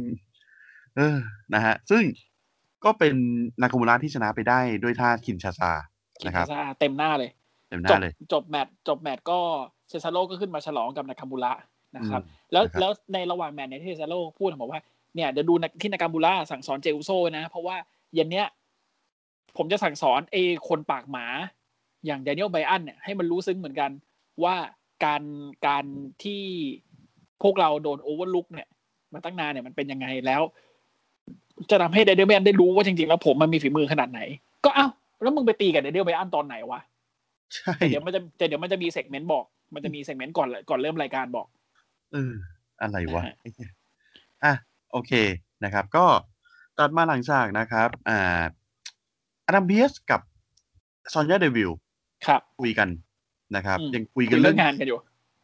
[0.96, 1.16] เออ
[1.54, 2.02] นะฮะ ซึ่ง
[2.84, 3.14] ก็เป็น
[3.62, 5.72] นาคามุระที่ชนะไปได้ด้วยท่าคินชาซา
[6.20, 7.30] คินนะครับซาเต็มหน้าเลย
[7.70, 9.38] เต็มหจน้าบเลย จบแมตช์จบแมตช์ก็
[9.88, 11.52] เซซาโร่ก็ขึ้นมาฉลองกับนากามุระ
[11.96, 14.80] นะครับอืมแล้วนะครับแล้วในระหว่างแมตช์เนี่ยที่เซซาโร่พูดบอกว่า
[15.14, 17.76] เนี่ยเดี๋ยวดูที่นากามุระสั่งสอนเจอุโซนะ เพราะว่า
[18.14, 18.46] เย็นเนี้ย
[19.56, 21.26] ผมจะสั่งสอนไอ้คนปากหมา
[22.06, 23.90] อย่างแดเนียลไบรอันเนี่ยให้มันรู้ซึ้งเหมือนกัน
[24.44, 24.56] ว่า
[25.04, 25.22] การ
[25.66, 25.84] การ
[26.22, 26.42] ที่
[27.42, 28.68] พวกเราโดน overlook เนี่ย
[29.12, 30.42] มาตั้งนานเนี่ยมันเป็นยังไงแล้ว
[31.70, 34.20] จะทำให้แดเนียลไบรอันได้รู้ว่าจริงๆแล้วผมมันมีฝีมือขนาดไหน
[34.64, 34.86] ก็เอ้า
[35.22, 36.80] แล้วมึงไปตีกับแดเนียลไบรอันตอนไหนวะ
[37.54, 41.46] ใช่แต่เดี๋ยวมันจะแต่เดี๋ยวมันจะมี segment บอก มันจะมี segment ก่อนก่อนเริ่มรายการบอก
[42.12, 42.32] เออ
[42.82, 43.70] อะไรวะนะฮะไอ้เหี้ย
[44.44, 44.52] อะ
[44.92, 45.12] โอเค
[45.64, 46.04] นะครับ ก็
[46.78, 48.42] ตัดมาหลังจากนะครับ อ่า
[49.46, 50.20] อดัมเพียสกับ
[51.12, 51.70] ซอนยาเดวิล
[52.26, 52.88] ครับคุยกัน
[53.56, 54.98] นะครับอืมยังคุยคุกันยเรื่เรื่อองงงานกันอยู่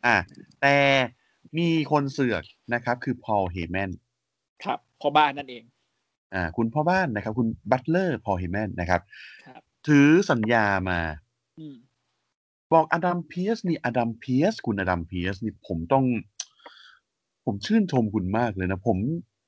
[0.06, 0.16] อ่า
[0.60, 0.76] แต่
[1.58, 2.44] มีคนเสือก
[2.74, 3.90] นะครับ คือพอลเฮแมน
[4.64, 5.62] ครับพ่อบ้านนั่นเอง
[6.34, 9.00] อ่าคุณพ่อบ้านนะครับ คุณ butler พอลเฮแมนนะครับ
[9.46, 11.00] ครับ ถือสัญญามา
[11.58, 11.76] อืม
[12.72, 16.04] บอกอดัมเพียสนี่อดัมเพียสคุณอดัมเพียสนี่ผมต้อง
[17.44, 18.98] ผมชื่นชมคุณมากเลยนะ ผม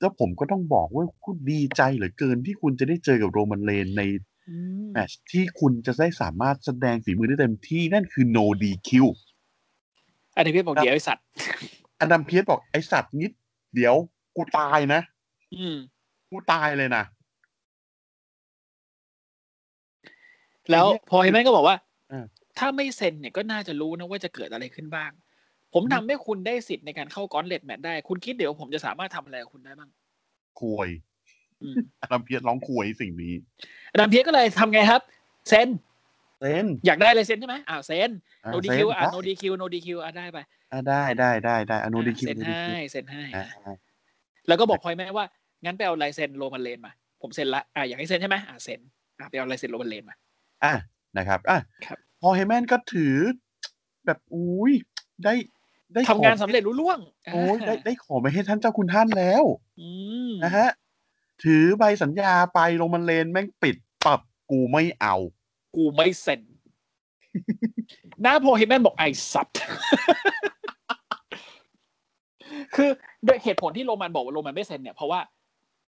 [0.01, 4.03] แล้วผมก็ต้องบอกว่าคุณดีใจเหลือเกินที่คุณจะได้เจอกับโรมันเลนใน
[4.49, 8.90] อืมแมตช์ที่คุณจะได้สามารถแสดงฝีมือได้เต็มที่นั่นคือ no DQ
[10.37, 11.25] อันนี้พี่บอกครับเดี๋ยวไอสัตว์
[12.01, 13.33] อดัมเพียสบอกไอสัตว์นิด
[13.75, 13.95] เดี๋ยว
[14.37, 15.01] กูตายนะ
[15.57, 15.77] อืม
[16.31, 17.05] กูตายเลยนะ
[20.71, 21.77] แล้วพอลเฮแมนก็บอกว่า
[22.12, 22.25] อ่า
[22.59, 25.11] ถ้าไม่เซ็นเนี่ยก็น่าจะรู้นะว่าจะเกิดอะไรขึ้นบ้าง
[25.75, 29.90] ผมทำให้คุณได้สิทธิ์ในการเข้า gauntlet match ได้ คุณคิดเดี๋ยวผมจะสามารถทำอะไรกับคุณได้บ้าง
[30.61, 30.88] ควย
[31.62, 33.35] อืมอดัมเพียสร้องควยสิ่งนี้
[33.93, 35.03] อดัมเพียสก็เลยทำไงครับ
[35.49, 35.69] เซ็น
[36.40, 38.11] เซนอยากได้อะไรเซ็นใช่ไหมอ้าวเซ็น
[38.45, 40.38] อ่าโนดีเซ็คิวนอะได้โนดีคิวโนดีคิวอะได้ไป
[40.73, 43.77] อ่าได้ได้ได้ได้อ no อะ DQ เซ็น no ให้ DQ เซ็นให้อ่าอะอ่า
[44.49, 45.27] แล้วก็บอกพอยแม่ว่า
[45.64, 46.92] งั้นไปเอาลายเซ็นโรมันเลนมา
[47.23, 48.81] ผมเซ็นละอะอยากให้เซ็นใช่ไหมอะเซ็น
[49.18, 50.16] อะไปเอาลายเซ็นโรมันเลนมา
[50.64, 50.75] อะ
[51.18, 53.14] นะครับอะครับพอเฮแมนก็ถือ
[54.07, 54.73] แบบอุ้ย
[55.25, 55.35] ได้
[55.94, 56.99] ได้ทำงานขอสำเร็จรุ่ล่วง
[57.33, 59.44] โอ้ยได้อ่าได้ขอไปให้ท่านเจ้าคุณท่านแล้ว
[59.81, 59.88] อื
[60.31, 60.68] มนะฮะ
[61.44, 64.20] ถือใบสัญญาไปลงมันเลนแม่งปิดปับ
[64.51, 65.14] กูไม่เอา
[65.77, 66.40] กูไม่เซ็น
[68.23, 69.59] หน้าโพเฮแมนบอกไอสัตว์
[72.75, 72.90] คือ
[73.25, 75.20] โดยเหตุผลที่โรมันบอกว่าโรมันไม่เซ็นเนี่ยเพราะว่า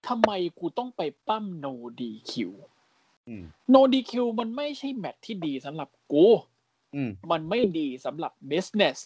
[0.07, 1.67] ทำไมกูต้องไปปั้มโน
[2.01, 2.53] ดีคิว
[3.29, 6.27] อืมโนดีคิวมันไม่ใช่แมทที่ดีสำหรับกู
[6.95, 8.97] อืมมันไม่ดีสำหรับ business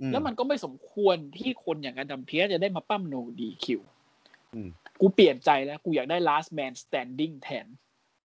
[0.00, 3.80] อืมแล้วมันก็ไม่สมควรที่คนอย่างอดัมเพียสจะได้มาปั้มโนดีคิว
[4.54, 4.68] อืม
[5.00, 7.66] กูเปลี่ยนใจแล้วกูอยากได้ last man standing แทน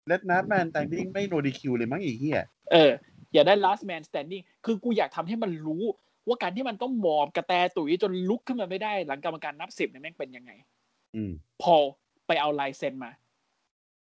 [0.07, 2.41] เลดนัทแมนแต่งดิ้งไม่โนดีคิวเลยมั้งไอีเหี้ย
[2.73, 2.93] เออ
[3.33, 5.85] อยากได้ last man standing คือกูอยากทำให้มันรู้
[6.27, 10.82] ว่าการที่มันต้องหมอบกระแตตุ๋ยจนลุกขึ้นมาไม่ได้ หลังกรรมการนับสิบเนี่ยแม่งเป็นยังไงอืม
[11.63, 11.75] พอ
[12.27, 13.11] ไปเอาลายเซ็นมา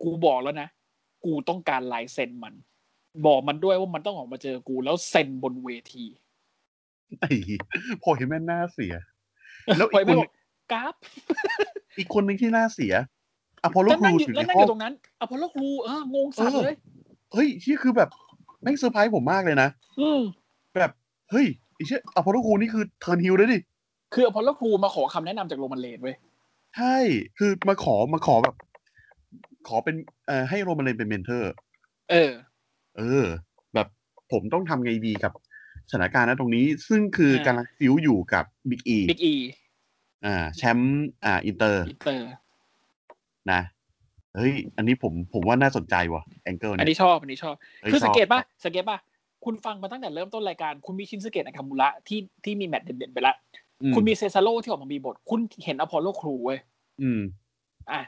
[0.02, 0.68] กูบอกแล้วนะ
[1.24, 2.54] กูต้องการลายเซ็นมัน
[3.26, 6.04] บอกมันด้วยว่ามันต้องออกมาเจอกูแล้วเซ็นบนเวที
[7.20, 7.28] ไอ้
[8.02, 8.94] พอลเฮแมนหน้าเสีย
[9.78, 10.30] แล้วพออีกไม่คนบอก
[10.72, 10.94] กราฟ
[11.98, 12.94] อีกคนหนึ่งที่หน้าเสีย
[13.62, 16.76] อพอลโลแล้วคนั่รูงอยู่ถึงแล้วในนั่งห้อองยู่ตรงนั้นอพอลโลครูเอองงสัตว์เลยเออ
[17.32, 18.08] เฮ้ยที่คือแบบ
[18.62, 19.68] แม่งเซอร์ไพรส์ผมมากเลยนะ
[20.00, 20.20] อืม
[20.76, 20.92] แบบ
[21.30, 23.58] เฮ้ยไอ้เชี่ยอพอลโลครูนี่คือ turn heel เลยดิ
[24.14, 26.16] คืออพอลโลครูมาขอคำแนะนำจากโรมันเลนเว้ย
[26.76, 26.96] ใช่
[27.38, 28.54] คือมาขอมาขอแบบ
[29.68, 31.50] ขอเป็นเอ่อให้โรมันเลนเป็น mentor
[32.11, 32.33] เออ
[32.98, 33.24] เออ
[33.74, 33.88] แบบ
[34.33, 35.33] ผมต้องทำไงดีกับ
[35.90, 39.35] สถานการณ์ณตรงนี้ ซึ่งคืออ่า กำลัง feud อยู่กับบิ๊กอีบิ๊กอี
[40.24, 42.28] อ่าแชมป์อ่าอินเตอร์อินเตอร์
[43.52, 43.61] นะ
[44.37, 47.54] เฮ้ย อันนี้ผมผมว่าน่าสนใจว่ะ angle อันเนี่ยนี้ชอบอันนี้ชอบ
[47.85, 48.98] ฮ้ยคือสังเกตชบป่ะ สังเกตป่ะ
[49.44, 56.58] คุณฟังมาตั้งแต่เริ่มต้นรายการ คุณมีชินสเกะนาคามุระที่ที่มีแมตช์เด่นๆไปแล้วอืม คุณมีเซซาโลที่ออกมามีบท คุณเห็นอพอลโลครูเว้ย
[57.02, 57.20] อืม
[57.92, 58.00] อะ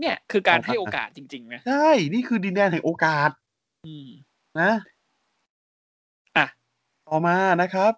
[0.00, 3.30] เนี่ย คือการครับให้โอกาสจริง ๆ นะ ใช่ นี่คือดินแดนแห่งโอกาส
[3.86, 4.08] อืม
[4.60, 4.72] นะ
[6.36, 6.46] อะ
[7.08, 7.92] ต่อมานะครับ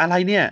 [0.00, 0.44] อะไรเนี่ย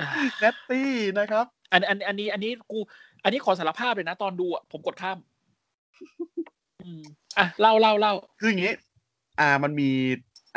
[0.00, 0.08] อะ
[0.40, 2.78] เนตตี้นะครับ อันอันอันนี้ อันนี้กู
[3.24, 5.18] อันนี้ขอสารภาพเลยนะตอนดูอะผมกดข้าม
[6.82, 7.02] อืม
[7.38, 8.72] อะ เล่าเล่าเล่าคืออย่างนี้
[9.40, 9.90] อ่ามันมี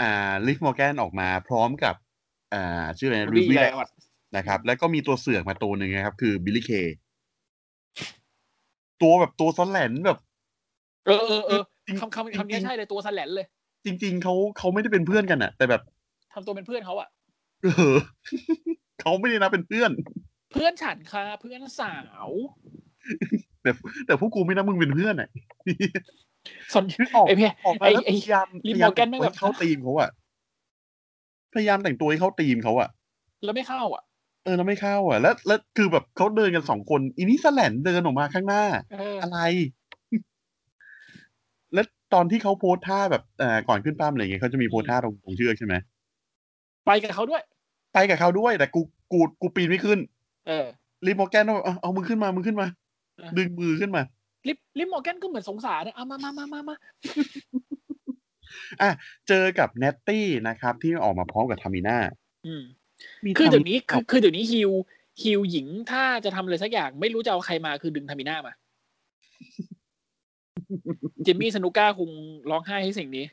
[0.02, 1.96] อ่าลิฟมอร์แกนออกมาพร้อมกับ
[2.54, 3.90] อ่าชื่ออะไร Ruby รูบี้ Riot
[4.38, 6.72] นะครับ แล้วก็มีตัวเสือกมาตัวหนึ่งนะครับ คือบิลลี่เค
[9.02, 10.20] ตัวแบบตัวสแลนแบบ
[11.06, 13.48] เออเออเออจริงคำคำคำนี้ใช่เลยตัวสแลนเลย
[13.86, 15.82] จริง ๆเขาเขาไม่ได้เป็นเพื่อนกันอะแต่แบบ
[16.34, 17.10] ทำตัวเป็นเพื่อนเขาอะ
[17.64, 17.96] เออ
[19.02, 19.92] เขาไม่ได้นับเป็นเพื่อน
[20.52, 21.96] เพื่อนฉันค่ะ เพื่อนสา
[22.28, 22.30] ว
[23.62, 23.72] แต่
[24.06, 25.30] แต่พวกกูไม่นับมึงเป็นเพื่อนอะ
[26.74, 30.10] สนนึกออกไอ้เพี่ออกมาไอ้แล้วพไอ้ยายามลิพมยายามมอร์แกนแต่งแม่งตัวแบบให้เข้าตีมเขาอะ
[31.54, 32.90] พยายามแต่งตัวให้เข้าตีมเขาอะ
[33.44, 34.04] แล้วไม่เข้าอะ
[34.44, 39.40] เออแล้วไม่เข้าอะแล้วแล้วคือแบบเขาเดินกันสองคนอีนี่สแลนเดินออกมาข้างหน้าเอออะไร
[41.74, 45.76] แล้วตอนที่เขาโพสท่าแบบเอ่อก่อนขึ้นป้ามอะไรอย่างเงี้ยเขาจะมีโพสท่าตรงตรงเชือกใช่ไหม
[46.86, 47.42] ไปกับเขาด้วย
[47.94, 48.82] ไปกับเขาด้วย แต่กู
[49.12, 50.00] กูกูปีนไม่ขึ้น
[50.48, 50.66] เออ
[51.06, 52.68] รีบมอร์แกนเอาเอาเอามือขึ้นมามือขึ้นมา
[53.18, 54.02] เออดึงมือขึ้นมา
[54.48, 56.76] ลิปลิปมอร์แกนก็เหมือนสงสารนะเอามามามามามา
[58.82, 58.90] อะ
[59.28, 61.98] เจอกับเนตตี้นะครับ ที่ออกมาพร้อมกับทามิน่า
[62.46, 62.64] อืม
[63.24, 64.72] มีคือเดี๋ยวนี้ทาคือคือเดี๋ยวนี้ฮิว
[65.24, 68.54] ฮิวหญิงถ้าจะทำอะไรสักอย่าง ไม่รู้จะเอาใครมาคือดึงทามิน่ามา
[71.26, 72.10] จิมมี่สนุก้าคง
[72.50, 73.26] ร้องไห้ให้สิ่งนี้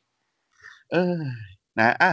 [0.93, 1.19] เออ
[1.81, 2.13] นะอะ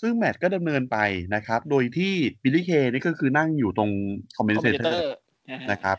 [0.00, 0.98] ซึ่งแมตช์ก็ดำเนินไป
[1.34, 2.12] นะครับ โดยที่
[2.42, 3.90] บิลลี่เคนี่ก็คือนั่งอยู่ตรง
[4.36, 5.14] คอมเมน commentator
[5.50, 5.96] นะฮะนะครับ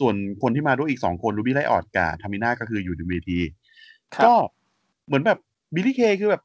[0.00, 3.38] ส่วนคนที่มาด้วยอีกสองคนรูบี้ไรออตกับทามิน่าก็คืออยู่ในเวที
[4.14, 4.34] ครับก็
[5.06, 5.38] เหมือนแบบ
[5.74, 6.42] บิลลี่เคคือแบบ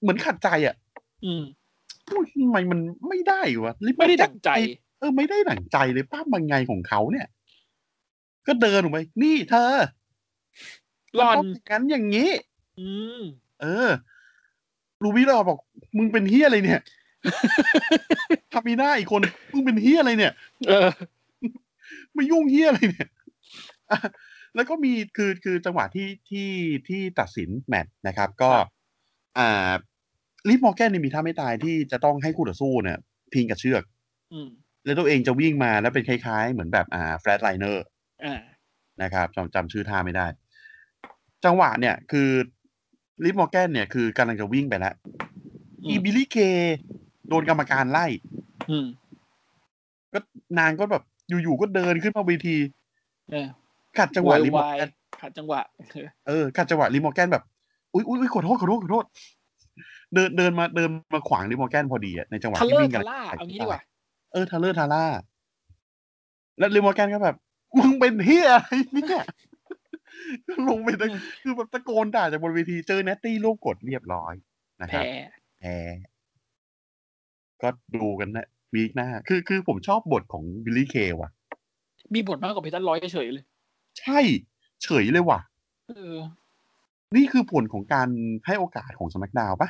[0.00, 0.74] เหมือนขัดใจอะ
[1.24, 1.42] อืม
[2.08, 4.50] อุ๊ยทำไมมันไม่ได้วะไม่ได้ดั่งใจ
[4.98, 7.26] เออ ไม่ได้ดั่งใจเลยป้ามันไงของเขาเนี่ย
[8.46, 9.72] ก็เดินออกไปนี่เธอ
[11.16, 12.30] หล่อนมัต้งอย่างนั้นอย่างนี้
[12.78, 12.88] อื
[13.18, 13.20] ม
[13.60, 13.90] เออ
[15.02, 15.58] รูบี้เราบอก
[15.96, 16.80] มึงเป็นเฮียอะไรเนี่ย
[18.52, 19.20] ทามีหน้าอีกคน
[19.52, 20.32] มึงเป็นเฮียอะไรเนี่ย
[20.68, 20.88] เออ
[22.14, 23.10] ไม่ยุ่งเหี้ยอะไรเนี่ย
[23.90, 23.98] อะ
[24.54, 26.50] แล้วก็มีคือคือจังหวะที่ที่
[26.88, 28.68] ที่ตัดสินแมตช์นะครับ ก็ครับ
[29.38, 29.70] อ่า
[30.48, 32.98] Liv Morgan เนี่ยมีท่าไม้ตายที่จะต้องให้คู่ต่อสู้เนี่ย
[33.32, 33.82] พิงกับเชือก
[34.32, 34.48] อืม
[34.84, 37.84] แล้วตัวเองจะวิ่งมาแล้วเป็นคล้ายๆ เหมือนแบบอ่า flatliner
[38.24, 38.40] อ่า
[39.02, 40.26] นะครับจำจำชื่อท่าไม่ได้
[41.44, 42.28] จังหวะเนี่ยคือ
[43.24, 44.94] Liv Morgan เนี่ยคือกำลังจะวิ่งไปแล้ว
[45.82, 46.36] อืมอี Billie Kay
[47.28, 48.06] โดนกรรมการไล่
[48.70, 48.86] อืม
[50.12, 50.18] ก็
[50.58, 52.56] นางก็แบบ อยู่ๆก็เดินขึ้นมาเวที
[53.30, 53.46] เออ
[53.98, 54.88] ขัดจังหวะโยลิมอวาร์ยแกน
[55.22, 55.60] ขัดจังหวะ
[55.90, 57.44] เออเออขัดจังหวะลิมอร์แกนแบบ
[57.94, 59.04] อุ้ยอุ้ยอุ๊ยขอโทษขอโทษขอโทษ
[60.14, 63.82] เดินเดินมาเดินมาขวางลิมอร์แกนพอดีอะในจังหวะทัลเลที่อวิ่ร์งกัทัลล่าเอางี้ดีกว่า
[64.32, 65.04] เออทัลเลอร์ทาร่า
[66.58, 67.36] แล้วลิมอร์แกนก็แบบ
[67.78, 69.24] มึงเป็นเฮียอะไรเนี่ย
[70.48, 71.06] ก็ลงไปตะ
[71.42, 74.34] คือแบบตะโกนด่าจากบนเวทีเจอเนตตี้ลูกกดเรียบร้อย
[74.82, 75.04] นะคแพ้รับ
[75.60, 75.76] แพ้
[77.62, 81.30] ก็ดูกันนะ วีคหน้า คือคือผมชอบบทของบิลลี่เคว่ะ
[82.14, 83.44] มีบทมากกว่าเพชรร้อยเฉยๆเลย
[84.00, 84.18] ใช่
[84.82, 85.40] เฉยเลยว่ะ
[85.88, 86.16] เออ
[87.16, 88.08] นี่คือผลของการ
[88.46, 89.68] ให้โอกาสของสมักดาวปะ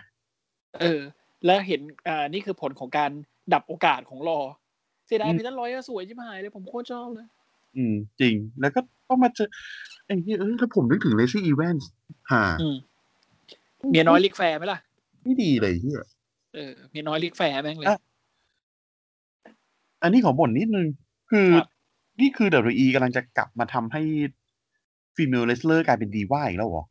[0.81, 1.01] เออ
[1.47, 3.11] แล้วเห็นอ่านี่คือผลของการ
[3.55, 4.41] ดับโอกาสของรอ
[5.07, 7.27] เสียดายเพชรร้อยอะสวยชิบหายเลยผมโคตรชอบเลย
[7.77, 9.49] อืม จริงแล้วก็ต้องมาเจอ
[10.07, 11.91] ไอ้เหี้ยเอ้ยถ้าผมนึกถึงเลซี่อีแวนส์
[12.31, 12.77] ฮ่าอืม
[13.91, 14.79] เมียน้อยลิกแฟร์ไหมล่ะ
[15.23, 15.97] ไม่ดีเลยเหี้ย
[16.55, 17.89] เออเมียน้อย Ric Flair แม่งเลย
[20.03, 20.87] อะอันนี้ขอบ่นนิดนึง
[21.31, 21.69] คือครับ
[22.21, 24.03] นี่คือ WWE กำลังจะกลับมาทำให้
[25.15, 26.85] female wrestler กลายเป็นดีว่าอีกแล้วเหรอ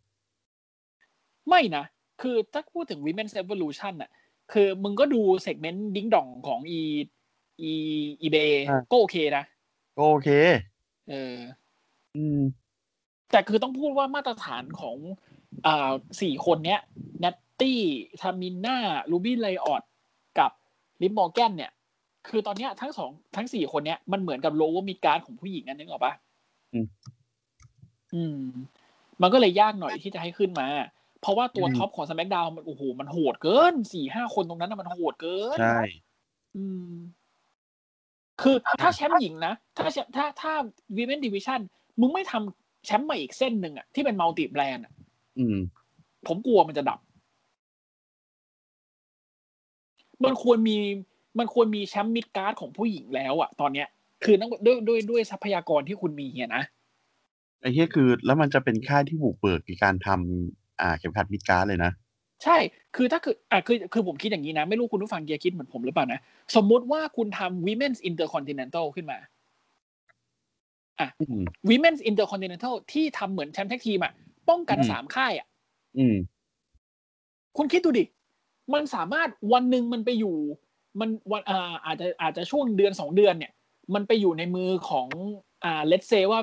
[1.48, 1.86] ไม่นะ
[2.22, 4.12] คือถ้าพูดถึง Women's Evolution น่ะ
[4.54, 6.82] คือมึงก็ดู segment ding dong ของอี
[7.62, 7.72] อี
[8.22, 8.36] อีเบ
[8.70, 9.44] อะก็โอเคนะ
[9.98, 10.30] โอเค
[11.10, 11.36] เออ
[12.16, 12.40] อืม
[13.32, 14.98] แต่คือต้องพูดว่ามาตรฐานของ
[15.66, 15.92] อ่า
[16.22, 16.82] สี่คนเนี้ย
[17.20, 19.84] Nattie Tamina Ruby Riott
[20.40, 20.52] กับ
[21.02, 21.72] Liv Morgan เนี่ย
[22.28, 26.14] คือตอนเนี้ยทั้งสองทั้งสี่คนเนี้ยมันเหมือนกับ low midcard ของผู้หญิงอันนึกออกปะ
[26.74, 26.86] อืม
[28.14, 28.40] อืม
[29.22, 30.68] มันก็เลยยากหน่อยที่จะให้ขึ้นมา
[31.22, 35.80] เพราะว่าตัวอืม top ของส c k กดาวมันโอ้โหมันโหดเกินสี่ห้าคนตรงนั้นนะมันโหดเกินใช่
[36.56, 36.94] อืม
[38.42, 40.54] คือถ้าแชมป์หญิงนะถ้าแชมป์ถ้าถ้า
[40.96, 41.60] women division
[42.00, 44.94] มึงไม่ทำแชมป์มาอีกเส้นหนึ่งอะที่เป็น multi-brand อะ
[45.40, 45.58] อืม
[46.28, 47.00] ผมกลัวมันจะดับ
[50.24, 50.78] มันควรมี
[51.40, 53.88] มันควรมีแชมป์ midcard ของผู้หญิงแล้วอะตอนเนี้ย
[54.24, 56.64] คือนักด้วยด้วยด้วยทรัพยากรที่คุณมีอะนะ
[57.62, 61.92] ไอ้เหี้ยคือ แล้วมันจะเป็นค่ายที่บุกเบิกในการทำอ่า เข็มขัด midcard เลยนะ
[62.44, 62.58] ใช่
[62.96, 66.20] คือถ้าคืออะคือคือผมคิดอย่างนี้นะ ไม่รู้คุณผู้ฟังเกียร์คิดเหมือนผมหรือเปล่านะ
[66.56, 69.20] สมมุติว่าคุณทำ Women's Intercontinental ขึ้นมา
[71.00, 74.14] อืม Women's Intercontinental ที่ทำเหมือนแชมป์ tag team อะ
[74.50, 75.48] ป้องกันอืมสามค่ายอะ
[75.98, 76.16] อืม
[77.58, 78.04] คุณคิดดูดิ
[78.74, 80.36] มันสามารถวันหนึ่งมันไปอยู่
[81.00, 83.52] มันวันอ่าอาจจะอาจจะช่วงเดือนสองเดือนเนี่ย
[83.94, 85.08] มันไปอยู่ในมือของ
[85.64, 86.40] อ่า let's say ว่า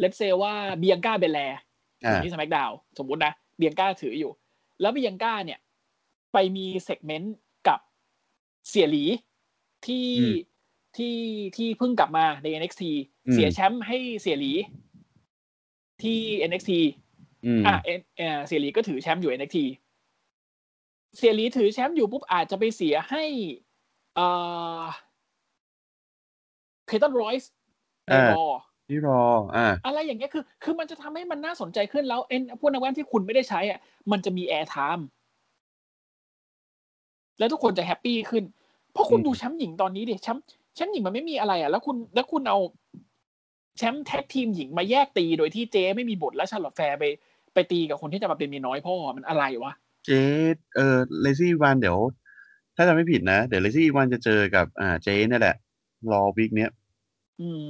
[0.00, 1.40] let's say ว่าBianca Belair
[2.04, 4.30] อ่าที่ SmackDown สมมุตินะ Bianca ถืออยู่
[4.80, 5.58] แล้ว Bianca เนี่ย
[6.32, 7.36] ไปมี segment
[7.68, 7.78] กับ
[8.68, 9.04] เสียหลี
[9.86, 10.36] ที่อืม
[10.96, 11.16] ที่
[11.56, 12.82] ที่เพิ่งกลับมาใน NXT
[13.26, 14.52] อืมเสียแชมป์ให้ Xia Li
[16.02, 16.18] ที่
[16.48, 16.70] NXT
[17.46, 19.58] อืมอะเอ็นเอ่อ Xia Li ก็ถือแชมป์อยู่ NXT
[21.16, 23.24] Xia Li ถือแชมป์อยู่ปุ๊บอาจจะไปเสียให้
[24.16, 24.26] เอ่
[24.80, 24.82] อ
[26.86, 27.50] เพเทอร์รอยส์
[28.06, 28.46] ในอ่ารอ
[28.88, 29.22] ที่รอ
[29.56, 33.78] อ่าอะไรอย่างเงี้ยคือ คือมันจะทำให้มันน่าสนใจขึ้นแล้วเอ็นพวกนักแว่นที่คุณไม่ได้ใช้อะ
[34.10, 35.06] มันจะมีแอร์ไทม์
[37.38, 38.44] แล้วทุกคนจะแฮปปี้ขึ้น
[38.92, 40.44] เพราะคุณอืมดูแชมป์หญิงตอนนี้ดิแชมป์
[40.74, 42.58] แชมป์หญิงมันไม่มีอะไรอะ แล้วคุณแล้วคุณเอา
[43.78, 47.04] แชมป์แท็กทีมหญิงมาแยกตีโดยที่เจ๊ไม่มีบทและชาร์ลอตแฟร์ไป
[47.54, 49.72] ไปตีกับคนที่จะมาเป็นเมียน้อยพ่อมันอะไรวะ
[50.06, 50.10] เจ
[50.74, 51.98] เออเลซี่วันเดี๋ยว
[52.76, 55.56] ถ้าจำไม่ผิดนะ เดี๋ยว Lacey Evans จะเจอกับอ่าเจนี่แหละ
[56.12, 56.70] Raw week เนี้ย
[57.40, 57.64] อืม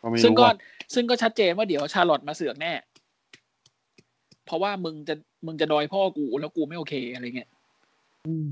[0.00, 0.54] ก็ไม่ซึ่งรู้ก็ว่า
[0.94, 2.72] ซึ่งก็ชัดเจนว่าเดี๋ยว Charlotte มาเสือกแน่
[4.46, 5.14] เพราะว่ามึงจะ
[5.46, 7.48] มึงจะดอยพ่อกูแล้วกูไม่โอเคอะไรเงี้ย
[8.26, 8.46] อืม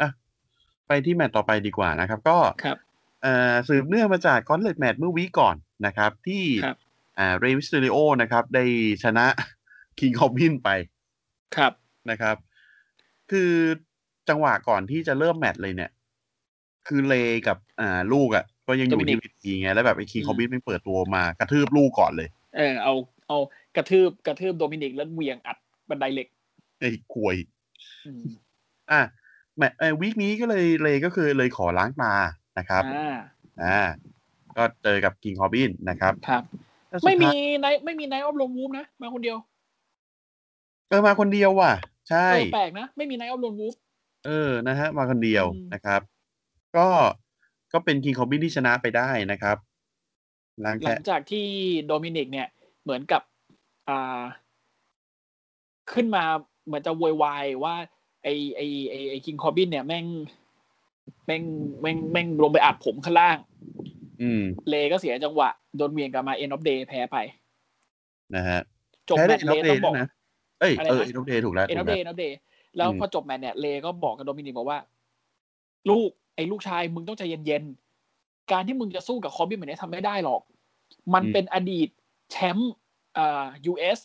[0.00, 0.10] อะ
[0.86, 2.76] ไปที่แมตช์ต่อไปดีกว่านะครับ ก็ครับ
[3.22, 5.56] เอ่อสืบเนื่องมาจาก gauntlet match เมื่อ week ก่อน
[5.86, 6.76] นะครับ ที่ครับ
[7.18, 8.64] อ่า Rey Mysterio นะครับ ได้
[9.04, 9.26] ชนะ
[9.98, 10.70] King Corbin ไป
[11.56, 11.72] ครับ
[12.10, 12.36] นะครับ
[13.30, 13.52] คือ
[14.28, 15.90] จังหวะก่อนที่จะเริ่มแมตช์เลยเนี่ย
[16.86, 17.14] คือเล
[17.46, 22.94] กับ อ่า ลูกอะ่ะ ก็ยังอยู่ที่ Dominic วิธีไง แล้วแบบไอ้คิงอืมคอบินไม่เปิดตัวมากระทืบลูกก่อนเลย เออ เอา
[23.28, 23.38] เอา
[23.76, 25.56] กระทืบกระทืบโดมินิกแล้วเหวียงอัด
[25.88, 26.28] บันไดเหล็ก
[26.78, 27.36] ไอ้ควย
[28.06, 28.22] อืม
[28.90, 29.00] อะ
[29.56, 32.12] แมตช์เอ่อวีคนี้ก็เลยเลก็คือเลยขอล้างตา
[32.58, 33.16] นะครับอ่า
[33.62, 33.80] อ่า
[34.56, 36.42] ก็เจอกับคิงคอบินนะครับ ครับ
[36.88, 39.36] แล้วสุดไม่มีท้ายไนไม่มี Knights of Lone Wolf นะ มาคนเดียว
[40.88, 41.72] เออมาคนเดียวว่ะ
[42.08, 43.74] ใช่เออแปลกนะ ไม่มี Knights of Lone Wolf
[44.26, 46.00] เออ นะฮะ มาคนเดียวอืม นะครับ
[46.76, 46.86] ก็
[47.72, 49.56] ก็เป็น King Corbin ที่ชนะไปได้นะครับ
[50.64, 51.46] ล้างหลัแค่งจากที่
[51.86, 52.48] Dominik เนี่ย
[52.82, 53.22] เหมือนกับ
[53.88, 54.20] อ่า
[55.92, 56.24] ขึ้นมา
[56.66, 57.74] เหมือนจะโวยวายว่า
[58.24, 58.60] ไอไอ
[58.90, 60.06] ไอไอ King Corbin เนี่ยแม่ง
[61.26, 61.42] แม่ง
[61.80, 63.36] แม่งแม่งลงไปอัดผมข้างล่าง
[64.22, 67.16] อืม Rey ก็เสียจังหวะ โดนเหวี่ยงกลับมา End of Days แพ้ไป
[68.34, 68.60] นะฮะ
[69.08, 70.08] จบแพ้แมได้ตช์เอ็นเลอต้องบอกนะ
[70.60, 72.36] เอ้ย อะไรเออนะ End of Days ถูกแล้ว End of Days ถูกแล้ว End of Days
[72.76, 74.78] แล้วอืมพอจบแมตช์เนี่ย Rey ก็บอกกับ Dominik บอกว่า
[75.90, 80.40] ลูกไอ้ลูกชายมึงต้องใจเย็นๆ การที่มึงจะสู้กับ Corbin แบบนี้ทำไม่ได้หรอก
[81.14, 81.88] มันเป็นอดีต
[82.30, 82.72] แชมป์
[83.18, 83.98] อ่า US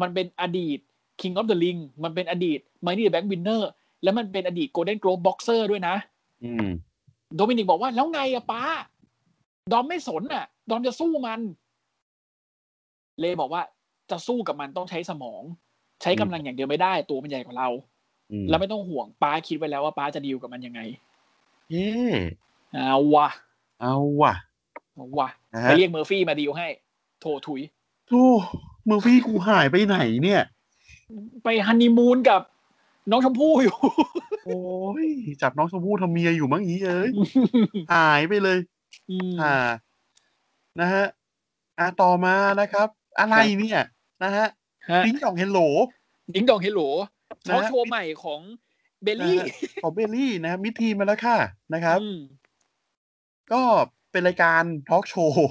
[0.00, 0.78] มันเป็นอดีต
[1.20, 3.62] King of the Ring มันเป็นอดีต Money in the Bank Winner
[4.02, 5.96] และมันเป็นอดีต Golden Gloves Boxer ด้วยนะ
[6.44, 6.68] อืม
[7.36, 8.62] Dominik บอกว่าแล้วไงอะป๊า
[9.72, 11.40] Dom ไม่สนอะ Dom จะสู้มัน
[13.20, 13.62] Rey บอกว่า
[14.10, 15.42] จะสู้กับมันต้องใช้สมอง
[16.02, 17.95] ใช้กำลังอย่างเดียวไม่ได้ ตัวมันใหญ่กว่าเราอืม
[18.48, 20.80] แล้วไม่ต้องห่วงป๊าคิดไว้แล้วว่าป๊าจะดีลกับมันยังไง
[21.72, 21.92] เย่
[22.74, 23.28] เอาวะ
[23.80, 24.32] เอาว่ะ
[24.94, 26.66] เอาวะนะไปฮะเรียกเมอร์ฟี่มาดีลให้
[27.20, 27.60] โถถุย
[28.08, 28.24] โธ่
[28.86, 30.42] เมอร์ฟี่กูหายไปไหนเนี่ย
[31.44, 32.40] ไปฮันนีมูนกับ
[33.10, 33.76] น้องชมพู่อยู่
[34.44, 34.58] โอ้
[35.04, 35.06] ย
[35.42, 37.10] จับน้องชมพู่ทำเมียอยู่มั้งอีเอ้ย
[37.94, 38.58] หายไปเลย
[39.10, 39.56] อืมอ่า
[40.80, 41.04] นะฮะ
[41.78, 43.80] อ่าต่อมานะครับ อะไรเนี่ย
[44.22, 44.46] นะฮะ
[44.90, 45.60] ฮะลิงก์ของ hello
[46.34, 47.15] Ding Dong Hello นะฮะ
[47.46, 48.40] ทอล์กโชว์ใหม่ของ
[49.02, 49.46] เบลลี่นะฮะ
[49.82, 51.38] ของเบลลี่นะครับมิดทีมมาแล้วค่ะ
[51.74, 52.20] นะครับอืม
[53.52, 53.62] ก็
[54.12, 55.50] เป็นรายการทอล์กโชว์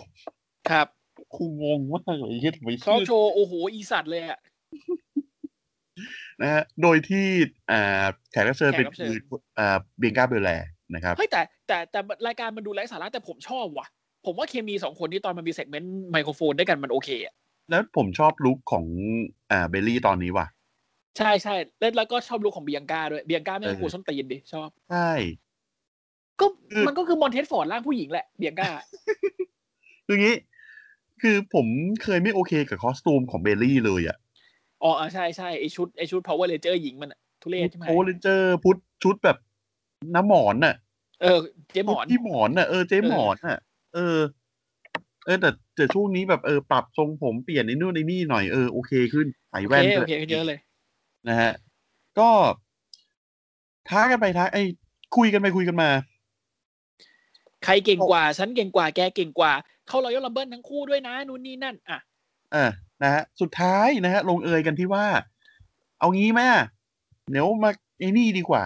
[0.70, 0.88] ครับ
[1.36, 4.40] คงงงมากเลยที่ทำไมทอล์กชื่อโชว์โอ้โห อีสัตว์เลยอะ
[6.42, 7.26] นะฮะโดยที่
[7.72, 10.52] อ่าแขกรับเชิญเป็นแขกรับเชิญคืออ่าเบียงกาเบลแล
[10.96, 13.88] นะครับเฮ้ยแต่แต่แต่รายการมันดูไร้สาระแต่ผมชอบว่ะ
[14.26, 17.36] ผมว่าเคมีสองคนที่ตอนมันมี segment ไมโครโฟนด้วยกันมันโอเคอะ
[17.70, 18.86] แล้วผมชอบลุคของ
[19.52, 20.48] อ่าเบลลี่ตอนนี้ว่ะ
[21.18, 25.12] ใช่ใช่แล้วแล้วก็ชอบลุคของเบียงกาด้วยเบียงกาไม่ต้องเออกลัวส้นตีนดิชอบใช่
[26.42, 28.70] ก็คือมันก็คือมอนเทสฟอร์ดร่างผู้หญิงแหละเบียงกา
[30.08, 30.36] คืองี้
[31.22, 31.66] คือผม
[32.04, 34.18] เคยไม่โอเคกับคอสตูมของเบลลี่เลยอะ
[34.84, 39.38] อ๋ออะใช่ใช่ไอชุดไอชุด power ranger หญิงมันอะทุเรศใช่ไหมโอเลนเจอร์พุทชุดแบบ
[40.16, 40.76] น้ำหมอนน่ะ
[41.22, 41.38] เออ
[41.72, 43.60] เจ๊หมอนที่หมอนน่ะเออเจ๊หมอนน่ะ
[43.96, 44.20] เออ
[45.26, 50.60] เออแต่แต่ช่วงนี้แบบเออปรับทรงผมเปลี่ยนในนู่นในนี่หน่อยเออโอเคขึ้นใส่โอแว่นเคด้โอวยเคขึ้นเยอะเลย
[51.28, 51.52] นะฮะ
[52.20, 52.30] ก็
[53.90, 54.68] ท้ากันไปท้าไอ้ย
[55.16, 55.90] คุยกันไปคุยกันมา
[57.64, 59.54] ใครเก่งกว่า ฉันเก่งกว่า แกเก่งกว่า
[59.88, 62.00] เข้า Royal Rumble ทั้งคู่ด้วยนะ นู่นนี่นั่น อะ
[62.54, 62.66] อ่า
[63.04, 65.06] นะฮะ สุดท้ายนะฮะ ลงเอยกันที่ว่า
[66.00, 66.64] เอางี้ไหมอะ
[67.32, 68.66] เดี๋ยวมาไอ้นี่ดีกว่า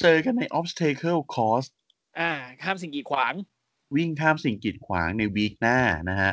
[0.00, 1.68] เจอกันใน obstacle course
[2.18, 2.30] อ่า
[2.62, 3.32] ข้ามสิ่งกีดขวาง
[3.96, 5.78] วิ่งข้ามสิ่งกีดขวางใน week หน้า
[6.10, 6.32] นะฮะ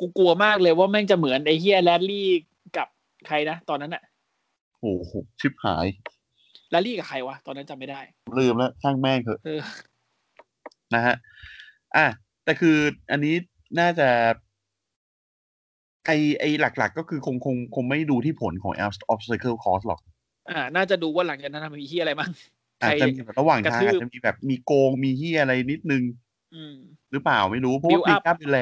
[0.00, 2.47] กูกลัวมากเลยว่าแม่งจะเหมือนไอเฮียแรดลี่กับ
[3.26, 4.02] ใครนะตอนนั้นอะ
[4.80, 5.86] โอ้โหชิบหาย
[6.70, 8.00] แรดลี่กับใครวะ ตอนนั้นจำไม่ได้
[8.38, 9.60] ลืมแล้วช่างแม่งเถอะเออ
[10.94, 11.14] นะฮะ
[11.96, 12.06] อะ
[12.44, 12.76] แต่คือ
[13.10, 13.34] อันนี้
[13.80, 14.08] น่าจะ
[16.06, 16.10] ไอ
[16.40, 18.72] ไอหลักๆ ก็คือคงคงคงไม่ดูที่ผลของ
[19.12, 20.00] obstacle course หรอก
[20.50, 22.30] อ่า น่าจะดูว่าหลังจากนั้นทำมีเฮียอะไรบ้าง
[22.80, 26.02] ใครอาจจะมีแบบระหว่างทางกระทืบอาจจะมีแบบมีโกงมีเฮียอะไรนิดนึง
[26.54, 26.76] อืม
[27.12, 28.58] หรือเปล่าไม่รู้เพราะว่า Build ปิง up ก้าเบลแล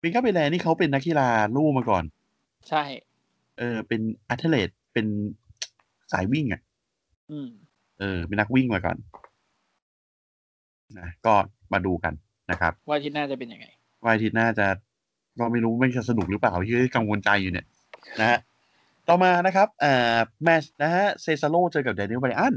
[0.00, 2.04] ปิงก้าเบลแลนี่เขาเป็นนักกีฬาลู่มาก่อน
[2.68, 2.84] ใช่
[3.58, 5.06] เออเป็นอัธเลตเป็น
[6.12, 6.60] สายวิ่งอะ
[7.30, 7.48] อืม
[8.00, 8.96] เออ เป็นนักวิ่งมาก่อน
[10.98, 11.34] นะก็
[11.72, 12.14] มาดูกัน
[12.50, 13.66] นะครับ ว่าที่น่าจะเป็นยังไง
[14.02, 14.66] ว่าอาทิตย์หน้าจะ
[15.38, 17.66] ก็ไม่รู้ไม่จะสนุกหรือเปล่าที่กังวลใจอยู่เนี่ย
[18.20, 18.38] นะฮะ
[19.08, 22.54] ต่อมานะครับอ่าแมชนะฮะเซซาโลเจอกับเดนิเอลไบรอัน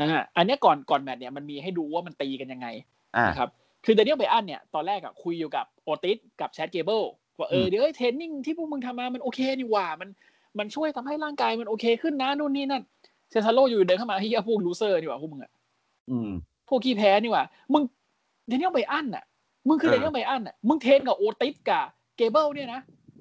[0.00, 2.68] อ่าอันเนี้ยก่อนก่อนแมตช์เนี่ยมันมีให้ดูว่ามันตีกันยังไง
[3.16, 3.50] อ่านะครับ
[3.84, 7.00] คือเดนิเอลไบอันเนี่ยตอนแรกอะคุยอยู่กับโอติสกับแชดเกเบิล
[7.38, 10.08] ว่าเอออืมเดี๋ยวเอ้ย training ที่พวกมึงทำมามันโอเคนี่หว่า มัน
[10.58, 12.82] มันช่วยทำให้ร่างกายมันโอเคขึ้นนะนู่นนี่นั่น
[13.30, 15.52] เซซาโลอยู่เดินเข้ามาเฮียพวก loser นี่หว่าพวกมึงอะ
[16.10, 16.30] อืม
[16.68, 17.82] พวกขี้แพ้นี่หว่า มึง
[18.48, 19.24] เดนิเอลไบอันน่ะ
[19.68, 21.84] มึงคือเอเดอนิเอลไบอันน่ะ มึง train กับโอติสกับ
[22.16, 22.80] เกเบิลเนี่ยนะ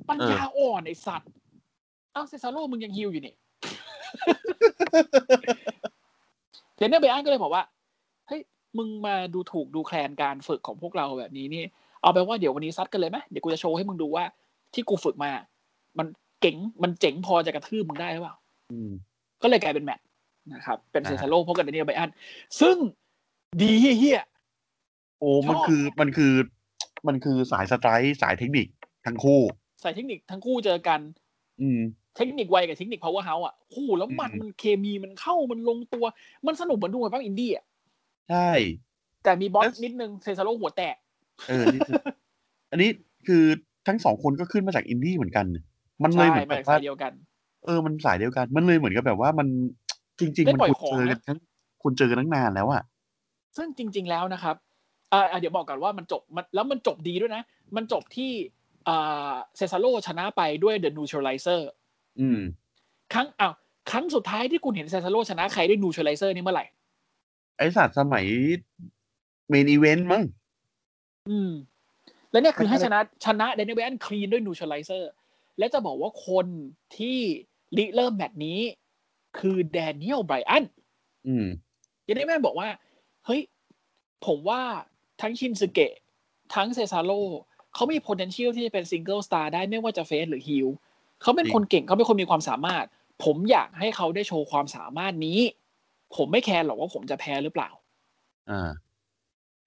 [0.09, 1.29] ปัญญาอ่อนไอสัตว์
[2.13, 3.33] เอ้าเซซาโลมึงยังฮิวอยู่นี่
[6.77, 7.63] เดนิเอลไบอันก็เลยบอกว่า
[8.27, 8.41] เฮ้ย
[8.77, 11.63] มึงมาดูถูกดูแคลนการฝึกของพวกเราแบบนี้นี่
[12.01, 14.23] เอาเป็นว่าเดี๋ยววันนี้ซัดกันเลยไหมเดี๋ยวกูจะโชว์ให้มึงดูว่า
[14.73, 15.31] ที่กูฝึกมา
[15.97, 16.07] มัน
[16.41, 18.35] เก่งมันเจ๋งพอจะกระทืบมึงได้หรือเปล่า
[18.71, 18.91] อืม
[19.41, 20.05] ก็เลยกลายเป็นแมตช์
[20.53, 22.09] นะครับ เป็นอ่าเซซาโลพบกับเดนิเอลไบอัน
[22.61, 22.75] ซึ่ง
[23.59, 24.21] ดีเฮี้ย
[25.19, 26.33] โอ้ชอบมันคือมันคือ
[27.07, 28.67] มันคือสายสไตร์สายเทคนิค
[29.05, 30.99] ทั้งคู่ๆสายเทคนิคทั้งคู่เจอกัน
[31.61, 31.79] อืม
[32.17, 36.05] เทคนิคไวกับเทคนิคพาวเวอร์เฮาส์อะโอ้โหแล้วมันอืมมันเคมีมันเข้ามันลงตัว
[36.47, 37.65] มันสนุกเหมือนดูเหมือนบ้างอินดี้อะ
[38.29, 38.49] ใช่
[39.23, 40.95] แต่มีบอสแล้วนิดนึงเซซาโลหัวแตก
[41.49, 41.95] เออนี่คือ
[42.71, 42.89] อันนี้
[43.27, 43.43] คือ
[43.87, 45.45] ทั้งสองคนก็ขึ้นมาจากอินดี้เหมือนกัน
[46.03, 47.11] มันเลยใช่เหมือนมาแบจากบว่าสายเดียวกัน
[47.65, 49.47] เออมันสายเดียวกัน มันเลยเหมือนกับแบบว่ามัน
[50.19, 51.39] จริงได้ๆมันปล่อยควรของเจอกันนะทั้ง
[51.83, 52.83] คุณเจอกันตั้งนานแล้วอะ
[53.57, 54.55] ซึ่งจริง ๆแล้วนะครับ
[55.13, 57.43] อ่าอ่าเดี๋ยวบอกก่อนว่ามันจบมันแล้วมันจบดีด้วยนะ
[57.75, 58.31] มันจบที่
[58.87, 61.61] อ่าเซซาโลชนะไปด้วย The Neutralizer
[62.19, 62.39] อืม
[63.13, 63.53] ครั้งอ้าว
[63.91, 66.65] ครั้งสุดท้ายที่คุณเห็นเซซาโลชนะใครด้วย Neutralizer นี่เมื่อไหร่
[67.57, 68.25] ไอสัตว์สมัย
[69.49, 70.23] Main Event มั้ง
[71.29, 71.51] อืม
[72.31, 75.03] แล้วเนี่ยคือให้มันก็ชเลยนะชนะเดนิเอล clean ด้วย Neutralizer
[75.57, 76.47] และจะบอกว่าคน
[76.97, 77.17] ที่
[77.77, 78.59] ริเริ่มแมตช์นี้
[79.39, 80.63] คือแดเนียลไบรอัน
[81.27, 81.47] อืม
[82.07, 82.69] ยังได้แม่บอกว่า
[83.25, 83.41] เฮ้ย
[84.25, 84.61] ผมว่า
[85.21, 85.93] ทั้งชินสึเกะ
[86.55, 87.11] ทั้งเซซาโล
[87.73, 90.67] เขามี potential ที่จะเป็น single star ได้ไม่ว่าจะ face หรือ heel
[91.21, 92.85] เขาเป็นจริงคนเก่งเขาเป็นคนมีความสามารถ
[93.23, 95.39] ผมอยากให้เขาได้โชว์ความสามารถนี้
[96.15, 97.69] ผมไม่แคร์หรอกว่าผมจะแพ้หรือเปล่า
[98.49, 98.69] อ่า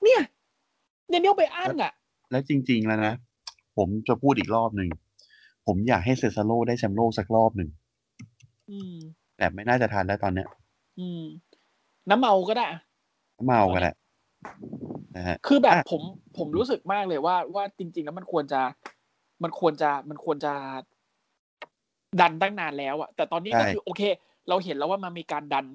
[0.03, 0.23] เนี่ย
[1.11, 1.93] เดนิเอลไบรอันอะ
[2.31, 3.15] แล้วจริง ๆ แล้วนะ
[3.77, 4.89] ผมจะพูดอีกรอบหนึ่ง
[5.67, 7.69] ผมอยากให้เซซาโลได้แชมป์โลกสักรอบหนึ่ง
[8.71, 8.95] อืม
[9.37, 10.49] แต่ไม่น่าจะทันได้ตอนเนี้ย
[10.99, 11.23] อืม
[12.11, 12.81] น้ำเมาก็ได้อะ
[13.47, 13.97] เมากันแหละ
[15.17, 16.03] นะฮะคือแบบอะผม
[16.39, 18.61] ผมรู้สึกมากเลยว่าว่าจริง ๆ แล้วมันควรจะ
[19.43, 20.53] มันควรจะมันควรจะ
[22.21, 24.03] ดันตั้งนานแล้วอะแต่ตอนนี้ก็คือโอเค
[24.49, 25.67] เราเห็นแล้วว่ามันมีการดัน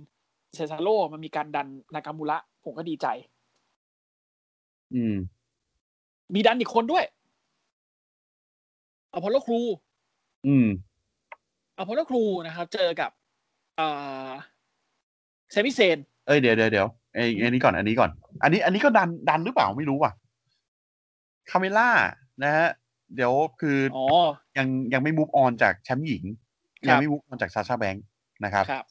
[0.55, 3.07] เซซาโลมันมีการดันนากามูระผมก็ดีใจ
[4.95, 5.15] อืม
[6.33, 7.05] มีดันอีกคนด้วย
[9.13, 9.59] อพอลโลครู
[10.47, 10.67] อืม
[11.77, 13.11] อพอลโลครูนะครับ เจอกับ
[13.79, 14.31] อ่า
[15.51, 18.09] เซมิเซน เอ้ยเดี๋ยวเดี๋ยวเดี๋ยวไอ้อันนี้ก่อน อันนี้ก่อน
[18.43, 20.11] อันนี้ อันนี้ก็ดันดันหรือเปล่าไม่รู้ว่ะ
[21.49, 21.89] คาเมล่า
[22.43, 22.67] นะฮะ
[23.15, 24.05] เดี๋ยวคืออ๋อ
[24.57, 26.23] ยังยังไม่ move on จากแชมป์หญิง
[26.81, 28.03] ครับยังไม่ move on จากซาชาแบงค์
[28.45, 28.85] นะครับครับ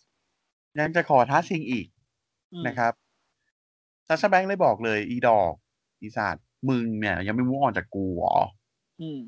[0.79, 1.87] ยังจะขอท้าชิงอีก
[2.53, 2.93] อืมนะครับ
[4.09, 5.55] ซาชาแบงค์เลยบอกเลย อีดอก
[6.01, 8.37] อีสัตว์มึงเนี่ย ยังไม่ move on จากกูเหรอ
[9.01, 9.21] อืม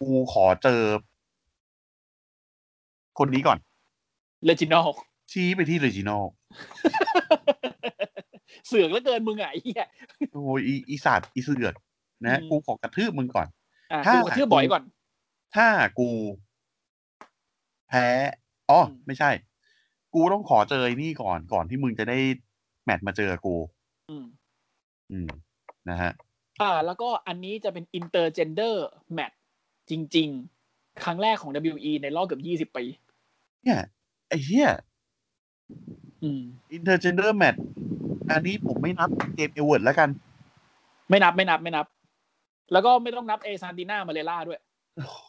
[0.00, 0.82] กูขอเจอ
[3.18, 3.58] คนนี้ก่อน
[4.44, 4.88] เรจินอล
[5.32, 6.24] ชี้ไปที่เรจินอล
[8.66, 9.86] เสือกแล้วเกินมึงอะไอ้เหี้ย
[10.32, 11.74] โอ้ยอีอีสัตว์อีเสือก
[12.24, 13.46] นะอืมกูขอกระทืบมึงก่อน
[13.92, 14.82] อะถ้ากูกระทืบบ่อยก่อน
[15.56, 15.66] ถ้า
[15.98, 16.08] กู
[17.88, 18.06] แพ้
[18.70, 19.30] อ๋ออืมไม่ใช่
[20.14, 22.18] กูต้องขอเจอไอ้นี่ก่อนก่อนที่มึงจะได้
[22.84, 23.54] แมตช์มาเจอกู
[24.10, 24.24] อืม
[25.10, 25.28] อืม
[25.90, 26.12] นะฮะ
[26.62, 28.74] อ่า แล้วก็อันนี้จะเป็น intergender
[29.16, 29.36] match
[29.90, 30.28] จริง
[30.66, 32.84] ๆ ครั้งแรกของ WWE ในรอบเกือบยี่สิบปี
[33.64, 33.80] เนี่ย
[34.28, 34.70] ไอ้เหี้ย
[36.22, 36.42] อืม
[36.76, 37.58] intergender match
[38.30, 40.08] อันนี้ผมไม่นับเกมเอเวิร์ดแล้วกัน
[41.08, 41.86] ไม่นับไม่นับไม่นับ
[42.72, 44.60] แล้วก็ไม่ต้องนับเอซานติน่ามาเลล่าด้วย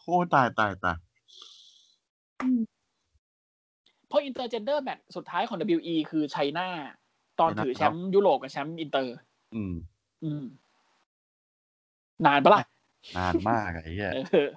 [0.04, 0.96] โอ้ตายตายตาย
[4.08, 6.68] เพราะ intergender match สุดท้ายของ WWE คือไชน่า
[7.40, 9.16] ตอนถือแชมป์ยุโรปกับแชมป์อินเตอร์
[9.54, 9.97] อืมอืม
[12.26, 12.62] นานปะล่ะ
[13.18, 14.48] นานมากอะไอ้เหี้ยเออ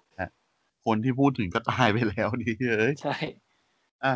[0.86, 3.16] คนที่พูดถึงก็ตายไปแล้วดิเอ้ยใช่
[4.06, 4.16] อะ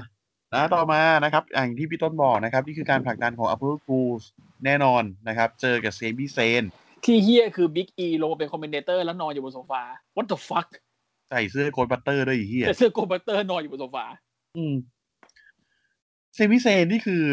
[0.54, 4.24] นะต่อมานะครับ อย่างที่พี่ต้นบอกนะครับ นี่คือการผลักดันของ Apollo Crews
[4.66, 6.64] แน่นอนนะครับ เจอกับเซมิเซน
[7.06, 9.82] ที่เฮียคือบิ๊กอีลงมาเป็น commentator แล้วนอนอยู่บนโซฟา
[10.16, 10.70] what the fuck
[11.30, 14.06] ใส่เสื้อ Ghostbuster ด้วยไอ้เหี้ยแต่เสื้อโกล buster นอนอยู่บนโซฟา
[14.58, 14.76] อืม
[16.36, 17.24] Sami Zayn นี่คือ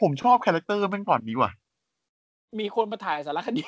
[0.00, 1.50] ผมชอบ character แม่งก่อนนี้ว่ะ
[2.60, 3.62] มีคนมาถ่ายสารคดี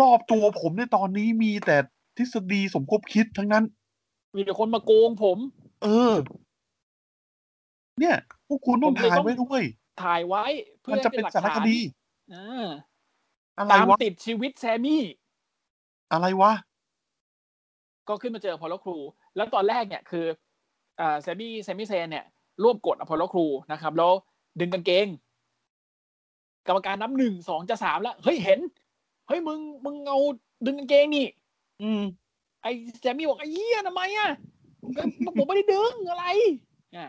[0.00, 1.76] รอบตัวผมในตอนนี้มีแต่
[2.16, 3.64] ทฤษฎีสมคบคิดทั้งนั้น
[4.36, 5.38] มีแต่คนมาโกงผม
[5.82, 6.12] เออ
[8.00, 8.16] เนี่ย
[8.48, 9.62] พวกคุณต้องผมเลยถ่ายต้องไว้ด้วย
[10.02, 10.44] ถ่ายไว้
[10.80, 11.78] เพื่อมันจะเป็นหลักฐานสารคดี
[12.34, 12.66] อ่า
[13.58, 15.02] อะไรตามวะติดชีวิต Sami
[16.12, 16.52] อะไรวะ
[18.08, 18.96] ก็ขึ้นมาเจอ Apollo Crews
[19.36, 20.26] แล้วตอนแรกเนี่ยคือ
[21.00, 22.24] อ่า Sami Sami Zayn เนี่ย
[22.62, 24.12] รวบกด Apollo Crews นะครับ แล้ว
[24.60, 25.06] ดึงกางเกง
[26.68, 28.60] กรรมการนับหนึ่งสองจะสามแล้ว เฮ้ยเห็น
[29.28, 30.18] เฮ้ยมึงมึงเอา
[30.66, 31.26] ดึงกางเกงนี่
[31.82, 32.02] อืม
[32.62, 34.30] ไอ้ Sami บอกไอ้เหี้ยทำไมอะ
[35.38, 36.24] ผมไม่ได้ดึงอะไร
[36.96, 37.08] อะ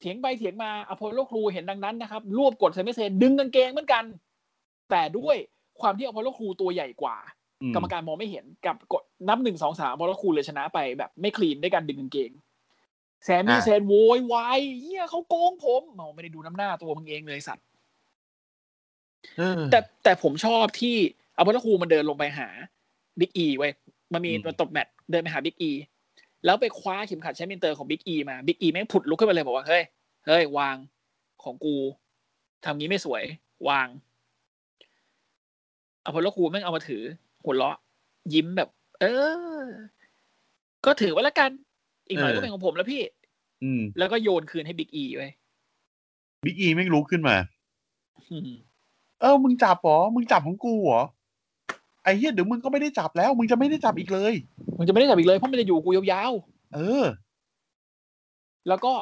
[0.00, 4.04] เถียงไปเถียงมา Apollo Crews เห็นดังนั้นนะครับ รวบกด Sami Zayn ดึงกางเกงเหมือนกัน
[4.90, 5.36] แต่ด้วย
[5.80, 7.16] ความที่ Apollo Crews ตัวใหญ่กว่า
[7.62, 12.30] อืมกรรมการมองไม่เห็นกับกดนับหนึ่งสองสาม Apollo Crews เลยชนะไปแบบไม่ clean ด้วยการดึงกางเกง
[13.24, 17.65] Sami Zayn โวยวายเหี้ยเขาโกงผมเอาไม่ได้ดูน้ำหน้าตัวมึงเองเลยสัตว์เออ
[19.70, 20.96] แต่แต่ผมชอบที่
[21.36, 22.48] Apollo Crews มันเดินลงไปหา
[23.20, 23.72] Big E เว้ย
[24.12, 25.72] มันมีอืมมันจบแมตช์เดินไปหา Big E
[26.44, 29.82] แล้วไปคว้าเข็มขัดแชมป์อินเตอร์ของ Big E มา Big E แม่งผุดลุกขึ้นมาเลยบอกว่า เฮ้ย
[30.26, 30.76] เฮ้ยวาง
[31.44, 31.76] ของกู
[32.64, 33.22] ทำงี้ไม่สวย
[33.68, 33.88] วาง
[36.04, 37.02] Apollo Crews แม่งเอามาถือ
[37.44, 37.76] หัวเราะ
[38.34, 38.68] ยิ้มแบบ
[39.00, 39.04] เอ
[39.62, 39.66] อ
[40.86, 41.50] ก็ถือไว้แล้วกัน
[42.08, 43.02] อีกหน่อยเออก็เป็นของผมแล้วพี่
[43.62, 45.32] อืม แล้วก็โยนคืนให้ Big E เว้ย
[46.44, 47.36] Big E แม่งลุกขึ้นมา
[48.30, 48.50] อืม
[49.20, 51.02] เออ มึงจับเหรอ มึงจับของกูเหรอ
[52.02, 54.34] ไอ้เหี้ยเดี๋ยวมึงก็ไม่ได้จับแล้ว มึงจะไม่ได้จับอีกเลย
[54.78, 56.32] มึงจะไม่ได้จับอีกเลยเพราะมันจะอยู่กูยาว
[56.74, 58.92] เออๆแล้วก็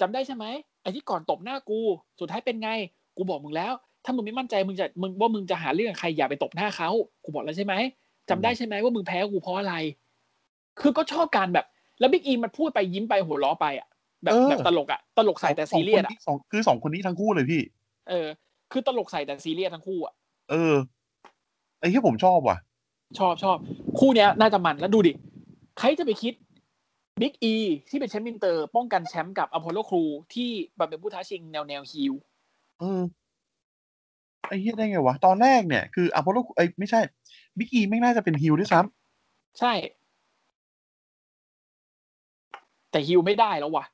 [0.00, 0.44] จำได้ใช่ไหม
[0.82, 1.80] ไอ้ที่ก่อนตบหน้ากู
[2.20, 2.70] สุดท้ายเป็นไง
[3.16, 3.72] กูบอกมึงแล้ว
[4.04, 6.90] ถ้ามึงไม่มั่นใจมึงจะมึงว่ามึงจะหาเรื่องกับใครอย่าไปตบหน้าเขา
[7.24, 7.74] กูบอกแล้วใช่ไหม
[8.30, 9.74] จำได้ใช่ไหมว่ามึงแพ้กูเพราะอะไร
[10.80, 11.66] คือก็ชอบการแบบ
[12.00, 13.88] แล้วบิ๊กอีมันพูดไปยิ้มไปหัวล้อไปอะ
[14.24, 17.62] แบบเออแบบตลกอะตลกใส่แต่ซีเรียสสองคนอะนี้สองคือสองคนนี้ทั้งคู่เลยพี่
[18.08, 18.28] เออ
[18.72, 20.14] คือตลกใส่แต่ซีเรียสทั้งคู่อะ
[20.50, 20.74] เออ
[21.78, 22.56] ไอ้ที่ผมชอบว่ะ
[23.18, 23.56] ชอบชอบ
[23.98, 25.12] คู่เนี้ย น่าจะมันแล้วดูดิ
[25.78, 26.34] ใครจะไปคิด
[27.20, 27.54] Big E
[27.88, 30.02] ที่เป็นแชมป์อินเตอร์ ป้องกันแชมป์กับ Apollo Crews
[30.34, 32.14] ที่แบบเป็นผู้ท้าชิงแนวแนว heel
[32.80, 33.02] เออ
[34.48, 37.00] ไอ้เหี้ยได้ไงวะ ตอนแรกเนี่ยคือ Apollo เอ้ยไม่ใช่
[37.58, 38.80] Big E แม่งน่าจะเป็น heel ด้วยซ้ำ
[39.58, 39.72] ใช่
[42.90, 43.84] แต่ heel ไม่ได้แล้วว่ะ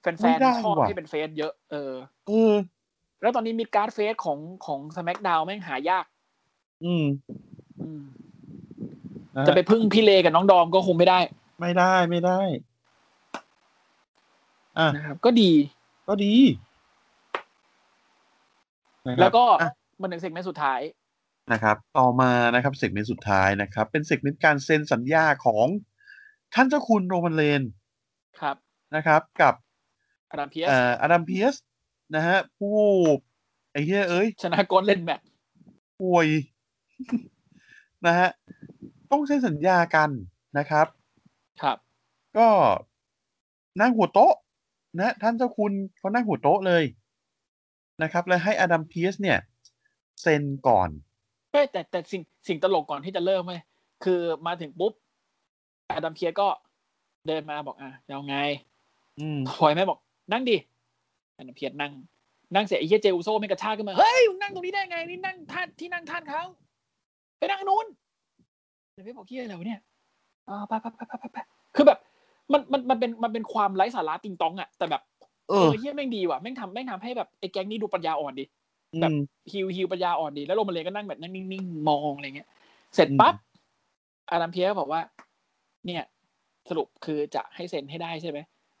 [0.00, 2.52] แฟนๆชอบที่เป็น face เยอะ เออเออ
[3.22, 6.04] แล้วตอนนี้ midcard face ของของ SmackDown แม่งหายาก
[6.84, 7.04] อืม
[7.80, 11.18] อืมจะไปพึ่งพี่ Rey กับน้อง Dom ก็คงไม่ได้
[11.60, 12.40] ไม่ได้ไม่ได้
[14.78, 15.52] อะนะครับ ก็ดี
[16.08, 16.34] ก็ดี
[19.06, 19.70] นะครับแล้วก็อะ
[20.00, 20.80] มันถึง segment สุดท้าย
[21.52, 25.66] นะครับ ต่อมานะครับ segment สุดท้ายนะครับ เป็น segment การเซ็นสัญญาของ
[26.54, 27.62] ท่านเจ้าคุณโรมันเลน
[28.40, 28.56] ครับ
[28.94, 29.54] นะครับ กับ
[30.30, 31.54] อดัมเพียสเอ่ออดัมเพียส
[32.14, 32.76] นะฮะ ผู้
[33.72, 35.26] ไอ้เหี้ยเอ้ย ชนะกอนเล่นแมตช์
[36.00, 36.26] ป่วย
[38.06, 38.28] นะฮะ
[39.10, 40.10] ต้องเซ็นสัญญากัน
[40.58, 40.86] นะครับ
[41.62, 41.78] ครับ
[42.38, 42.48] ก็
[43.80, 44.34] นั่งหัวโต๊ะ
[44.98, 46.84] นะ ท่านเจ้าคุณเขานั่งหัวโต๊ะเลย
[48.02, 49.38] นะครับ แล้วให้อดัมเพียสเนี่ย
[50.20, 50.88] เซ็นก่อน
[51.52, 53.54] เฮ้ยแต่แต่สิ่งสิ่งตลกก่อนที่จะเริ่มไหม
[54.04, 54.92] คือมาถึงปุ๊บ
[55.90, 56.48] อดัมเพียสก็
[57.28, 58.36] เดินมาบอกอะจะเอาไง
[59.18, 59.98] อืมพลอยแม่บอก
[60.32, 60.56] นั่งดิ
[61.42, 61.92] อดัมเพียสนั่ง
[62.54, 66.42] นั่งเสร็จไอ้เฮียเจอุโซไม่กระชากขึ้นมาเฮ้ยมึงนั่งตรงนี้ได้ไงนี่นั่งท่านที่นั่งท่านเขา
[67.38, 67.86] ไปนั่งอันนู้น
[68.92, 69.80] เดี๋ยวพี่บอกเฮียอะไรวะเนี่ย
[70.48, 71.38] อ๋อไปไปไปไปไปไป
[71.76, 71.98] คือแบบ
[72.52, 75.02] มันมันมันเป็นมันเป็นความไร้สาระติงตองอะแต่แบบ
[75.48, 78.44] เอเอออเฮียแม่งดีว่ะแม่งทำแม่งทำให้แบบไอ้แก๊งนี้ดูปัญญาอ่อนดิ
[78.94, 79.20] อืแบบม
[79.52, 82.48] ฮิวฮิวปัญญาอ่อนดีแล้วโรมาเลนก็นั่งแบบนั่งนิ่งๆมองอะไรเงี้ย
[82.94, 83.34] เสร็จปั๊บ
[84.30, 85.00] อารัมเพียก็บอกว่า
[85.86, 86.02] เนี่ย
[86.68, 88.38] สรุปคือจะให้เซ็นให้ได้ใช่ไหม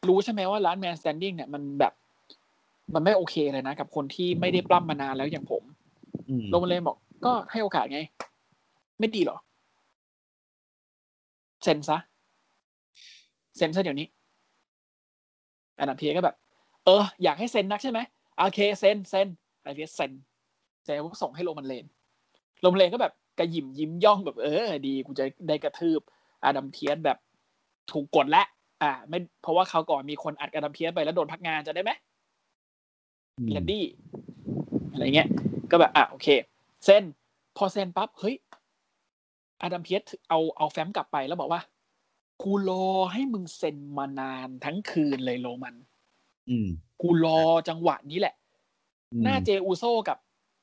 [0.08, 1.92] รู้ใช่ไหมว่าร้านแมนสแตนดิ้งเนี่ยมันแบบ
[2.94, 5.62] มันไม่โอเคเลยนะกับคนที่ไม่ได้ปล้ำมานานแล้วอย่างผม
[6.28, 8.00] อืมโรมาเลนบอก ก็ให้โอกาสไง
[8.98, 9.38] ไม่ดีเหรอ
[11.62, 11.98] เซ็นซะ
[13.56, 14.06] เซ็นซะเดี๋ยวนี้
[15.78, 16.36] Adam Pearce ก็แบบ
[16.84, 17.98] เออ อยากให้เซ็นนักใช่ไหม
[18.36, 19.26] โอเคเซ็นเซ็น
[19.62, 20.10] Adam Pearce เซ็น
[20.84, 21.86] เสร็จปุ๊บส่งให้ Roman Reigns
[22.60, 26.00] Roman Reigns ก็แบบกระหยิมยิ้มย่องแบบเออ ดีกูจะได้กระทืบ
[26.44, 27.18] Adam Pearce แบบ
[27.92, 28.42] ถูกกฎและ
[28.82, 32.11] อ่า ไม่เพราะว่าคราวก่อนมีคนอัด Adam Pearce ไปแล้วโดนพักงานจะได้ไหมอืม
[33.50, 33.84] Randy
[34.90, 35.28] อะไรเงี้ย
[35.70, 36.28] ก็แบบ อะ โอเค
[36.84, 37.04] เซ็น
[37.56, 38.36] พอเซ็นปั๊บ เฮ้ย
[39.62, 41.60] Adam Pearce เอา เอาแฟ้มกลับไปแล้วบอกว่า
[42.42, 45.74] กูรอให้มึงเซ็นมานานทั้งคืนเลยโรมัน
[46.50, 46.68] อืม
[47.02, 48.34] กูรอจังหวะนี้แหละ
[49.12, 50.18] อืมหน้า Jey Uso กับ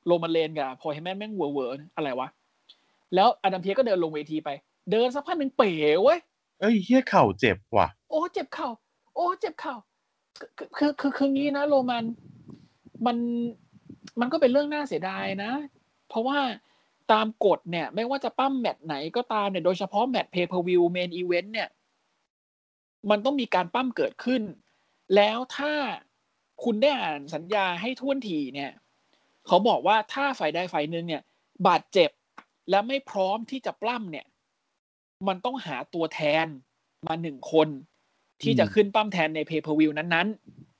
[0.06, 2.28] Roman Reigns กับ Paul Heyman แม่งเวอร์เวอร์อะไรวะ
[3.14, 4.48] แล้ว Adam Pearce ก็เดินลงเวทีไป
[4.90, 5.70] เดินสักพักหนึ่งเป๋
[6.02, 6.18] เว้ย
[6.60, 8.68] เอ้ยเหี้ยเข่าเจ็บว่ะ โอ้ เจ็บเข่า
[9.14, 9.74] โอ้ เจ็บเข่า
[10.38, 12.04] คือ คือ คือคืองี้นะโรมัน
[13.06, 13.16] มัน
[14.20, 15.52] มันก็เป็นเรื่องน่าเสียดายนะ
[16.08, 16.38] เพราะว่า
[17.12, 21.68] ตามกฎเนี่ย ไม่ว่าจะปั้ำแมตช์ไหนก็ตามเนี่ยโดยเฉพาะแมตช์ pay-per-view main event เนี่ย
[23.10, 24.42] มันต้องมีการปล้ำเกิดขึ้น
[25.16, 25.72] แล้วถ้า
[26.64, 28.72] คุณได้อ่านสัญญาให้ถ้วนถี่เนี่ย
[29.46, 31.22] เขาบอกว่าถ้าฝ่ายใดฝ่ายหนึ่งเนี่ย
[31.66, 32.10] บาดเจ็บ
[32.70, 34.26] และไม่พร้อมที่จะปล้ำเนี่ย
[35.28, 36.46] มันต้องหาตัวแทน
[37.08, 37.68] มาหนึ่งคน
[38.42, 40.28] ที่จะขึ้นปล้ำแทนใน pay-per-view นั้น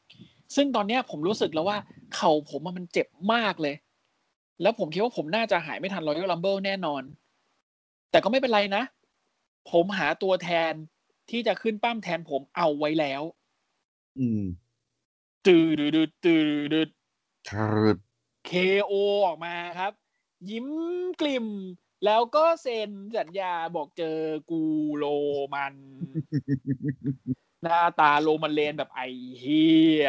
[0.01, 1.79] ๆ ซึ่งตอนเนี้ยผมรู้สึกแล้วว่า
[2.17, 3.75] เข่าผมอะมันเจ็บมากเลย
[4.63, 7.03] แล้วผมคิดว่าผมน่าจะหายไม่ทันรอยัลลัมเบิลแน่นอน
[8.11, 8.83] แต่ก็ไม่เป็นไรนะ
[9.71, 10.73] ผมหาตัวแทน
[11.31, 13.23] ที่จะขึ้นปั้มแทนผมเอาไว้แล้ว
[14.19, 14.43] อืม
[15.47, 16.91] ตืดดืดตืดดืด
[17.49, 17.99] ครึด
[18.51, 18.93] KO
[19.27, 19.93] ออกมาครับ
[20.51, 20.69] ยิ้ม
[21.21, 21.47] กลิ่ม
[22.05, 24.19] แล้วก็เซ็นสัญญาบอกเจอ
[24.51, 24.63] กู
[24.97, 25.05] โร
[25.55, 25.75] มัน
[27.63, 29.01] หน้าตา Roman Reigns แบบไอ้
[29.41, 29.65] เหี้
[29.99, 30.05] ย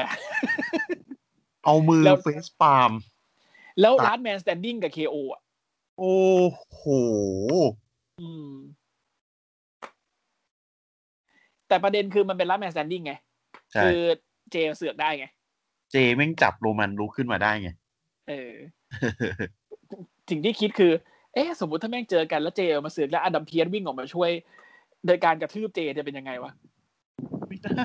[1.66, 2.92] เอามือแล้ว facepalm
[3.82, 5.42] แล้วตัด Last Man Standing กับ KO อะ
[6.00, 6.18] โอ้
[6.74, 6.84] โห
[8.20, 8.54] อืม
[11.68, 13.14] แต่ประเด็นคือมันเป็นลั s แมน s ซนดิ้งไง
[13.72, 14.00] ใช่คือ
[14.52, 15.26] เจเสือกได้ไง
[15.92, 17.70] Jey แม่งจับโรมันลุกขึ้นมาได้ไง
[18.30, 18.54] เออ
[20.30, 20.92] สิ่งที่คิดคือ
[21.34, 24.30] เอ๊ะ สมมติถ้าแม่งเจอกันแล้ว Jey มาเสือกแล้ว Adam Pearce วิ่งออกมาช่วย
[25.06, 26.52] โดยการกระทืบเจจะเป็นยังไงวะ
[27.48, 27.84] ไม่ได้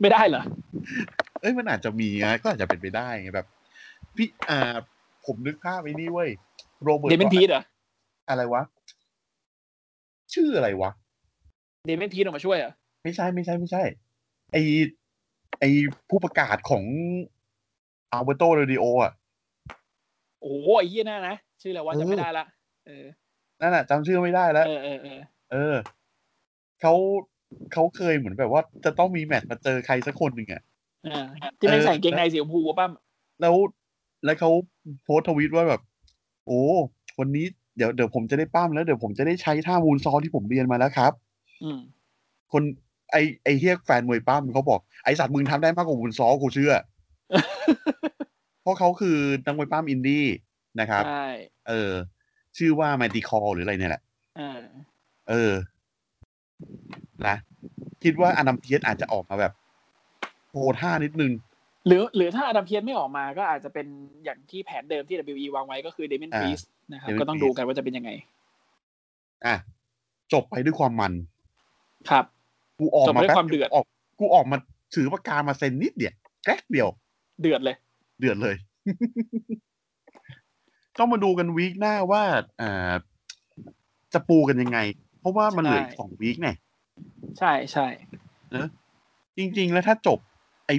[0.00, 0.42] ไม่ได้เหรอ
[1.42, 3.48] เอ้ยมันอาจจะมีนะก็อาจจะเป็นไปได้ไงแบบ
[4.16, 4.76] พี่อ่า
[5.26, 6.30] ผมนึกภาพไอ้นี่เว้ย
[6.82, 7.62] โรเบิร์ตเดเมนพีทเหรอ
[8.28, 8.62] อะไรวะ
[10.34, 10.90] ชื่ออะไรวะ
[11.86, 12.72] เดเมนพีทออกมาช่วยเหรอ
[13.02, 13.82] ไม่ใช่ไม่ใช่ไม่ใช่
[14.52, 14.56] ไอ
[15.60, 15.64] ไอ
[16.08, 16.84] ผู้ประกาศของ
[18.12, 19.12] อัลเบโตเรดิโออะ
[20.40, 22.44] โอ้โหไอ้เหี้ยน่านะชื่ออะไรวะเออจำไม่ได้ละ
[22.86, 23.06] เออ
[23.60, 25.20] นั่นแหะจำชื่อไม่ได้แล้วเออเออเออ
[25.52, 25.74] เออ
[26.80, 26.94] เขา
[27.72, 30.71] เขาเคยเหมือนแบบว่าจะต้องมีแมตช์มาเจอใครสักคนหนึ่งอะอ่า
[31.58, 32.92] ที่แม่งเออใส่กางเกงในสีชมพูป้าม
[33.40, 33.54] แล้ว
[34.24, 34.50] แล้วเขา
[35.04, 35.80] โพสต์ทวีตว่าแบบ
[36.46, 36.60] โอ้
[37.20, 37.46] วันนี้
[37.76, 41.12] เดี๋ยวเดี๋ยวผมจะได้ปั้มแล้วเดี๋ยวผมจะได้ใช้ท่ามูลซอลที่ผมเรียนมาแล้วครับ
[41.62, 41.78] อืม
[42.52, 42.62] คน
[43.12, 46.74] ไอไอเฮียแฟนมวยปั้มเขาบอกไอสัตว์มึงทำได้มากกว่ามูลซอลกูเชื่อ
[48.62, 50.26] เพราะเขาคือนักมวยปั้มอินดี้
[50.80, 51.26] นะครับใช่
[51.68, 51.92] เออ
[52.58, 54.02] ชื่อว่าแมติคอหรืออะไรเนี่ยแหละ
[54.38, 54.58] อ่า
[55.30, 55.52] เออ
[57.26, 57.36] นะ
[58.04, 59.52] คิดว่าอนัมเพียสอาจจะออกมาแบบ
[60.52, 61.32] โหท่านิดนึง
[61.86, 63.86] หรือหรือถ้าอดัมเพียสไม่ออกมาก็อาจจะเป็น
[64.24, 66.60] อย่างที่แผนเดิมที่ WE วางไว้ก็คือเดเมนอ่าพีส
[66.92, 68.10] นะครับ Damien ก็ต้อง Priest ดูกันว่าจะเป็นยังไง
[69.46, 69.54] อะ
[70.32, 71.12] จบไปด้วยความมัน
[72.10, 72.24] ครับ
[72.78, 73.84] กูออกจบมาด้วยแป๊บความเดือดออก
[74.20, 74.56] กูออกมา
[74.94, 76.88] ถือปากกามาเซ็นนิดเดียวแก๊กเดียว
[77.40, 77.76] เดือดเลย
[78.20, 78.56] เดือดเลย
[80.98, 82.22] ต้องมาดูกันวีคหน้าว่า
[82.60, 82.92] อ่า
[84.12, 84.78] จะปูกันยังไง
[85.20, 86.56] เพราะว่ามันเหลืออีกใช่สองวีคเนี่ย
[87.38, 87.86] ใช่ใช่
[89.36, 90.31] จริง ๆ แล้วถ้าจบไอ้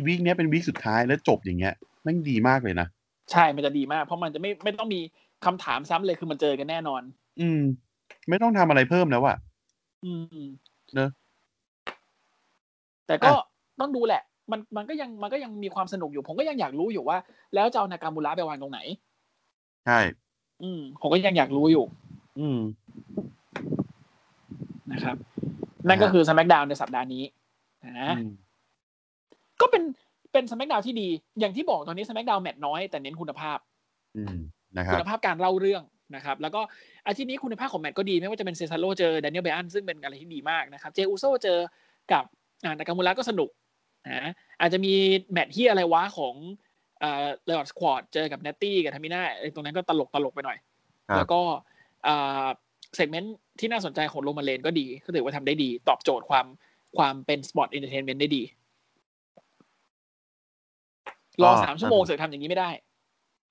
[0.05, 1.73] วีคเนี้ยเป็นวีคสุดท้ายแล้วจบอย่างเงี้ย
[2.03, 2.87] แม่งดีมากเลยนะ
[3.31, 4.99] ใช่มันจะดีมาก เพราะมันจะไม่ไม่ต้องมี
[5.45, 7.01] คำถามซ้ำเลยคือมันเจอกันแน่นอน
[7.39, 7.61] อืม
[8.29, 9.37] ไม่ต้องทำอะไรเพิ่มแล้วอะ
[10.05, 10.11] อื
[10.43, 10.45] ม
[10.95, 11.09] เนอะ
[13.07, 13.43] แต่ก็อะ
[13.79, 14.21] ต้องดูแหละ
[14.51, 17.17] มันมันก็ยังมันก็ยังมีความสนุกอยู่ ผมก็ยังอยากรู้อยู่ว่า
[17.55, 18.79] แล้วจะเอานากามูระไปวางตรงไหน
[19.85, 19.99] ใช่
[20.63, 21.83] อืม ผมก็ยังอยากรู้อยู่
[22.39, 22.59] อืม
[24.91, 25.15] นะครับ
[25.87, 27.23] นั่นก็อ่าคือ SmackDown ในสัปดาห์นี้
[27.99, 28.29] นะอืม
[29.63, 29.83] ก็เป็น
[30.31, 31.07] เป็น SmackDown ที่ดี
[31.39, 33.57] อย่างที่บอกตอนนี้ SmackDown แมตช์น้อยแต่เน้นคุณภาพ
[34.17, 34.39] อืม
[34.77, 35.83] นะครัคุบณภาพการเล่าเรื่อง
[36.15, 36.61] นะครับ แล้วก็
[37.07, 41.59] อาทิตย์นี้คุณภาพของแมตช์ก็ดีไม่ว่าจะเป็น Cesaro เจอ Daniel Bryan ซึ่งเป็นอะไรที่ดีมากนะครับ Jey Uso เจอ
[42.11, 42.23] กับ
[42.63, 43.49] อ่า Nakamura ก็สนุก
[44.07, 44.93] นะอาจจะมี
[45.31, 46.35] แมตช์ที่อะไรวะของ
[47.03, 50.57] อ่า Riott Squad เจอกับ Nattie กับ Tamina ไอ้ตรงนั้นก็ตลกตลกไปหน่อย
[51.09, 51.39] ครับแล้วก็
[52.07, 52.47] อ่า
[52.95, 56.45] segment ที่น่าสนใจของ Roman Reigns ก็ดีก็ถือว่าทำได้ดี ตอบโจทย์ความ
[56.97, 58.43] ความเป็น sports entertainment ได้ดี
[61.41, 62.69] รอสามชั่วโมงเสือกทำอย่างนี้ไม่ได้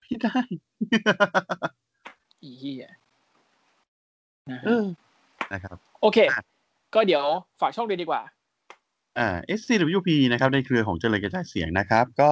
[0.02, 0.38] พี่ได้
[2.42, 2.90] อีเหี้ย
[4.50, 4.84] นะเอฮะอ
[5.52, 6.42] นะครับ โอเคอะ
[6.94, 7.24] ก็เดี๋ยว
[7.60, 8.22] ฝากช่องเลยดีกว่า
[9.18, 9.28] อ่า
[9.58, 12.30] SCWP นะครับ ในเครือของเจริญกระจายเสียงนะครับ ก็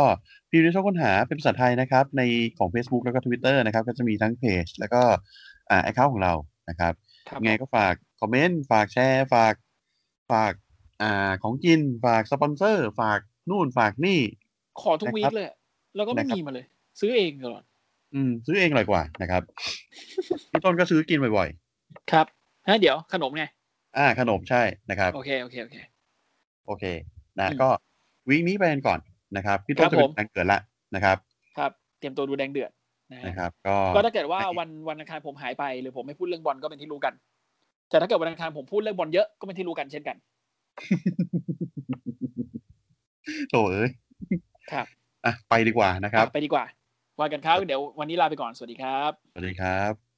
[0.50, 2.22] พิมพ์ในช่องค้นหาเป็นภาษาไทยนะครับ ใน
[2.58, 5.02] ของ Facebook แล้วก็ Twitter นะครับ ก็จะมีทั้งเพจแล้วก็
[5.70, 6.32] อ่าแอคเคาท์ของเรา
[6.68, 6.92] นะครับ
[7.28, 9.54] ครับยังไงก็ฝากคอมเมนต์ ฝากแชร์ ฝาก
[10.32, 10.52] ฝาก
[11.02, 13.20] อ่า ของกิน ฝากสปอนเซอร์ ฝาก
[13.50, 14.20] นู่น ฝากนี่
[14.82, 15.46] ขอทุกนะครับวีคเลย
[15.96, 16.64] แล้วก็ไม่นะครับมีมาเลย
[17.00, 17.62] ซื้อเองตลอด
[18.14, 19.42] อืม ซื้อเองอร่อยกว่านะครับ
[20.50, 21.48] พี่ต้นก็ซื้อกินบ่อย
[22.12, 22.26] ครับ
[22.68, 25.76] ฮะเดี๋ยวขนมไงๆอ่า ขนมใช่นะครับ โอเคโอเคโอเค
[26.66, 26.84] โอเค
[27.40, 27.68] นะอืมก็
[28.28, 29.00] วีคนี้ไปกันก่อน
[29.36, 30.58] นะครับ พี่ต้นครับจะเป็ผนมการเกิดละ
[30.94, 31.16] นะครับ
[31.58, 32.70] ครับ เตรียมตัวดูแดงเดือด
[33.12, 37.14] นะฮะนะครับ ก็ก็ถ้าเกิดว่าให้วันวันอังคารผมหายไปหรือผมไม่พูดเรื่องบอลก็เป็นที่รู้กัน
[37.90, 40.16] แต่ถ้าเกิดวันอังคารผมพูดเรื่องบอลเยอะก็เป็นที่รู้กันเช่นกัน
[43.50, 43.90] โถเอ้ย
[44.72, 44.86] ครับ
[45.24, 46.64] อะไปดีกว่านะครับ ไปดีกว่า
[47.18, 50.09] ว่ากันครับเดี๋ยววันนี้ลาไปก่อนสวัสดีครับ สวัสดีครับ